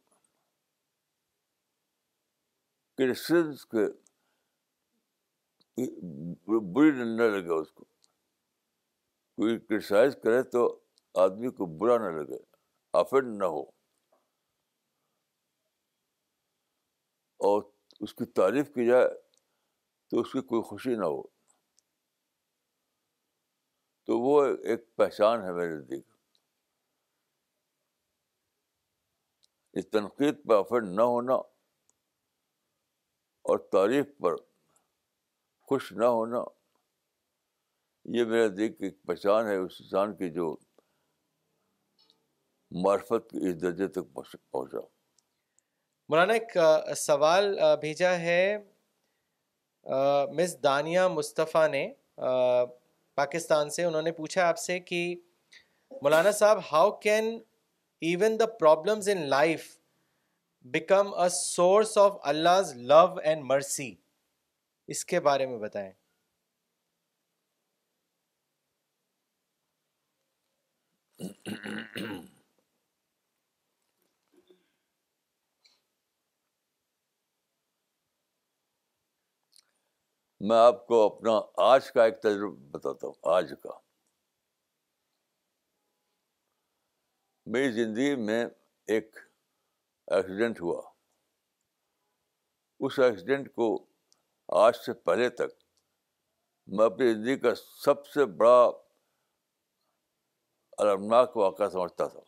کرسچنس 2.98 3.66
کے 3.66 3.86
بری 6.74 6.92
نہ 6.92 7.22
لگے 7.22 7.62
اس 7.62 7.72
کو۔ 7.72 7.84
کوئی 9.36 9.60
کرٹیسائز 9.60 10.18
کرے 10.24 10.44
تو 10.44 10.80
آدمی 11.16 11.50
کو 11.50 11.66
برا 11.66 11.98
نہ 11.98 12.18
لگے 12.18 12.38
افینڈ 12.94 13.38
نہ 13.38 13.46
ہو۔ 13.46 13.62
اور 17.40 17.64
اس 18.00 18.14
کی 18.14 18.26
تعریف 18.26 18.74
کی 18.74 18.88
جائے 18.88 19.08
تو 20.08 20.20
اس 20.20 20.32
کی 20.32 20.42
کوئی 20.42 20.62
خوشی 20.62 20.96
نہ 20.96 21.06
ہو۔ 21.06 21.28
تو 24.04 24.20
وہ 24.20 24.46
ایک 24.46 24.96
پہچان 24.96 25.44
ہے 25.44 25.52
میرے 25.52 25.76
نزدیک 25.76 26.08
اس 29.74 29.90
تنقید 29.90 30.36
پہ 30.50 30.54
افرڈ 30.54 30.84
نہ 30.84 31.02
ہونا 31.02 31.53
اور 33.46 33.58
تعریف 33.72 34.06
پر 34.22 34.36
خوش 35.68 35.92
نہ 35.92 36.06
ہونا، 36.06 36.44
یہ 38.06 38.24
میرا 38.26 38.48
دیکھ 38.58 38.82
ایک 38.84 39.02
پہچان 39.08 39.48
ہے، 39.48 39.56
اس 39.56 39.76
انسان 39.80 40.16
کی 40.18 40.30
جو 40.30 40.56
معرفت 42.72 43.30
کے 43.32 43.50
اس 43.50 43.62
درجے 43.62 43.88
تک 43.88 44.14
پہنچا۔ 44.14 44.80
مولانا، 46.10 46.34
ایک 46.34 46.58
سوال 46.98 47.56
بھیجا 47.82 48.12
ہے 48.20 48.58
مس 50.38 50.52
دانیہ 50.64 51.02
مصطفیٰ 51.12 51.68
نے 51.70 51.88
پاکستان 53.18 53.70
سے۔ 53.70 53.84
انہوں 53.84 54.02
نے 54.02 54.12
پوچھا 54.12 54.48
آپ 54.48 54.58
سے 54.58 54.80
کہ 54.80 55.16
مولانا 56.02 56.32
صاحب 56.32 56.60
how 56.72 56.92
can 57.00 57.38
even 58.02 58.40
the 58.40 58.46
problems 58.60 59.10
in 59.10 59.28
life 59.30 59.72
become 60.64 61.14
a 61.14 61.30
source 61.30 61.98
of 61.98 62.12
Allah 62.24 62.74
love 62.76 63.20
and 63.24 63.44
mercy 63.44 63.96
اس 64.88 65.06
کے 65.06 65.20
بارے 65.20 65.46
میں 65.46 65.58
بتائیں۔ 65.58 65.92
میں 80.42 80.58
آپ 80.58 80.88
کو 80.88 81.16
اپنا 81.16 81.32
آج 81.58 81.92
کا 81.92 82.06
ایک 82.06 82.22
تجربہ 82.22 82.56
بتاتا 82.56 83.08
ہوں، 83.08 83.14
آج 83.24 83.54
کا۔ 83.64 83.70
میری 87.46 87.72
زندگی 87.72 88.16
میں 88.16 88.46
ایک 88.88 89.18
ایکسیڈنٹ 90.08 90.62
ہوا۔ 90.62 90.92
اس 92.80 93.00
ایکسیڈنٹ 93.00 93.48
کو 93.48 93.86
آج 94.48 94.76
سے 94.76 94.94
پہلے 94.94 95.30
تک 95.30 95.64
میں 96.68 96.86
اپنی 96.86 97.14
زندگی 97.14 97.40
کا 97.40 97.56
سب 97.56 98.08
سے 98.08 98.26
بڑا 98.26 98.72
المناک 100.78 101.38
واقعہ 101.38 101.70
سمجھتا 101.70 102.08
تھا۔ 102.08 102.20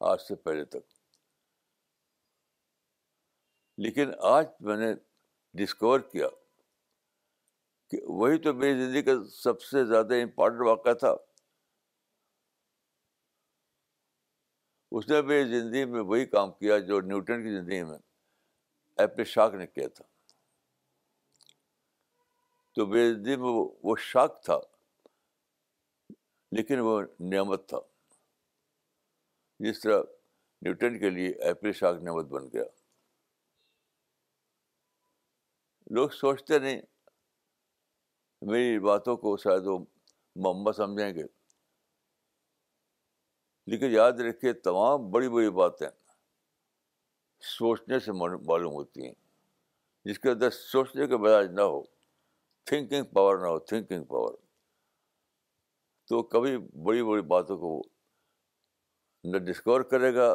آج 0.00 0.20
سے 0.20 0.34
پہلے 0.34 0.64
تک۔ 0.64 0.92
لیکن 3.78 4.10
آج 4.22 4.46
میں 4.60 4.76
نے 4.76 4.94
ڈسکور 5.54 6.00
کیا 6.00 6.28
کہ 7.90 7.98
وہی 8.04 8.38
تو 8.38 8.54
میری 8.54 8.84
زندگی 8.84 9.02
کا 9.02 9.24
سب 9.24 9.62
سے 9.62 9.84
زیادہ 9.84 10.14
امپورٹنٹ 10.14 10.60
واقعہ 10.60 10.92
تھا۔ 10.92 11.29
اس 14.90 15.08
نے 15.08 15.22
میری 15.22 15.60
زندگی 15.60 15.84
میں 15.84 16.00
وہی 16.00 16.26
کام 16.26 16.52
کیا 16.52 16.78
جو 16.78 17.00
نیوٹن 17.00 17.42
کی 17.42 17.50
زندگی 17.50 17.82
میں 17.82 17.98
ایپل 18.96 19.24
شاک 19.24 19.54
نے 19.54 19.66
کیا 19.66 19.88
تھا۔ 19.88 20.04
تو 22.72 22.86
میری 22.86 23.14
زندگی 23.14 23.36
میں 23.36 23.68
وہ 23.82 23.96
شاک 23.96 24.44
تھا، 24.44 24.58
لیکن 26.52 26.78
وہ 26.78 27.02
نعمت 27.20 27.68
تھا۔ 27.68 27.78
جس 29.58 29.80
طرح 29.80 30.02
نیوٹن 30.62 30.98
کے 30.98 31.10
لیے 31.10 31.28
ایپل 31.28 31.72
شاک 31.72 31.96
نعمت 32.02 32.24
بن 32.24 32.48
گیا۔ 32.52 32.64
لوگ 35.90 36.08
سوچتے 36.08 36.58
نہیں، 36.58 36.82
میری 38.42 38.78
باتوں 38.78 39.16
کو 39.16 39.36
شاید 39.36 39.66
وہ 39.66 39.78
محمد 40.36 40.72
سمجھیں 40.72 41.14
گے۔ 41.14 41.39
لیکن 43.70 43.90
یاد 43.90 44.12
رکھیے، 44.20 44.52
تمام 44.52 45.10
بڑی 45.10 45.28
بڑی 45.28 45.50
باتیں 45.50 45.88
سوچنے 47.42 47.98
سے 47.98 48.12
معلوم 48.12 48.72
ہوتی 48.72 49.06
ہیں۔ 49.06 49.14
جس 50.04 50.18
کے 50.18 50.30
اندر 50.30 50.50
سوچنے 50.50 51.06
کے 51.06 51.16
بجائے 51.16 51.46
نہ 51.46 51.60
ہو 51.62 51.82
تھنکنگ 52.66 53.04
پاور 53.04 53.36
نہ 53.38 53.46
ہو 53.46 53.58
تھنکنگ 53.58 54.04
پاور 54.04 54.34
تو 56.08 56.22
کبھی 56.22 56.56
بڑی 56.58 57.02
بڑی 57.02 57.22
باتوں 57.22 57.58
کو 57.58 57.80
نہ 59.24 59.38
ڈسکور 59.38 59.80
کرے 59.80 60.14
گا، 60.14 60.34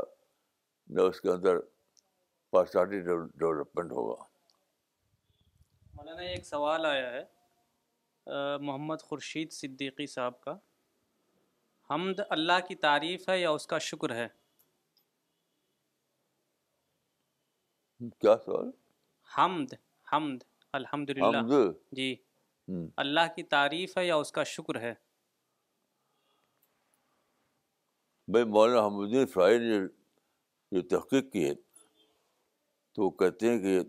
نہ 0.88 1.02
اس 1.02 1.22
کے 1.22 1.30
اندر 1.30 1.60
پرسنالٹی 2.54 3.00
ڈیولپمنٹ 3.02 3.92
ہوگا۔ 3.92 4.24
مولانا، 5.94 6.22
ایک 6.22 6.46
سوال 6.46 6.86
آیا 6.86 7.12
ہے 7.14 7.24
محمد 8.62 9.02
خورشید 9.02 9.52
صدیقی 9.52 10.08
صاحب 10.08 10.40
کا۔ 10.42 10.58
حمد 11.90 12.20
اللہ 12.30 12.60
کی 12.68 12.76
تعریف 12.76 13.30
ہے 13.30 13.40
یا 13.40 13.50
اس 13.50 13.68
کا 13.68 13.78
شکر 13.78 14.16
ہے؟ 14.16 14.28
کیا 18.22 18.36
سوال؟ 18.38 18.70
حمد 19.30 19.74
حمد 20.08 20.44
الحمد 20.74 21.10
للہ 21.10 21.42
جی۔ 21.92 22.16
اللہ 22.98 23.34
کی 23.36 23.44
تعریف 23.44 23.98
ہے 23.98 24.06
یا 24.06 24.16
اس 24.16 24.32
کا 24.32 24.44
شکر 24.44 24.80
ہے؟ 24.82 24.94
بھائی 28.28 28.46
مولانا 28.46 28.86
حمد 28.86 29.04
الدین 29.04 29.26
فرائی 29.26 29.58
نے 29.60 29.80
جو 30.72 30.82
تحقیق 30.88 31.32
کی 31.34 31.48
ہے 31.50 31.54
تو 32.96 33.04
وہ 33.04 33.10
کہتے 33.10 33.50
ہیں 33.50 33.60
کہ 33.60 33.80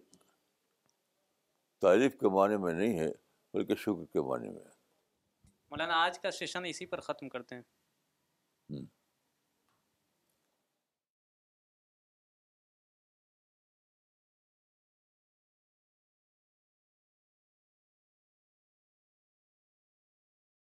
تعریف 1.82 2.16
کے 2.16 2.28
معنی 2.28 2.56
میں 2.56 2.72
نہیں 2.72 2.98
ہے 2.98 3.08
بلکہ 3.54 3.74
شکر 3.74 4.04
کے 4.04 4.20
معنی 4.20 4.48
میں 4.48 4.64
مولانا 5.70 6.02
آج 6.04 6.18
کا 6.18 6.30
سیشن 6.30 6.64
اسی 6.64 6.86
پر 6.86 7.00
ختم 7.00 7.28
کرتے 7.28 7.54
ہیں۔ 7.54 7.62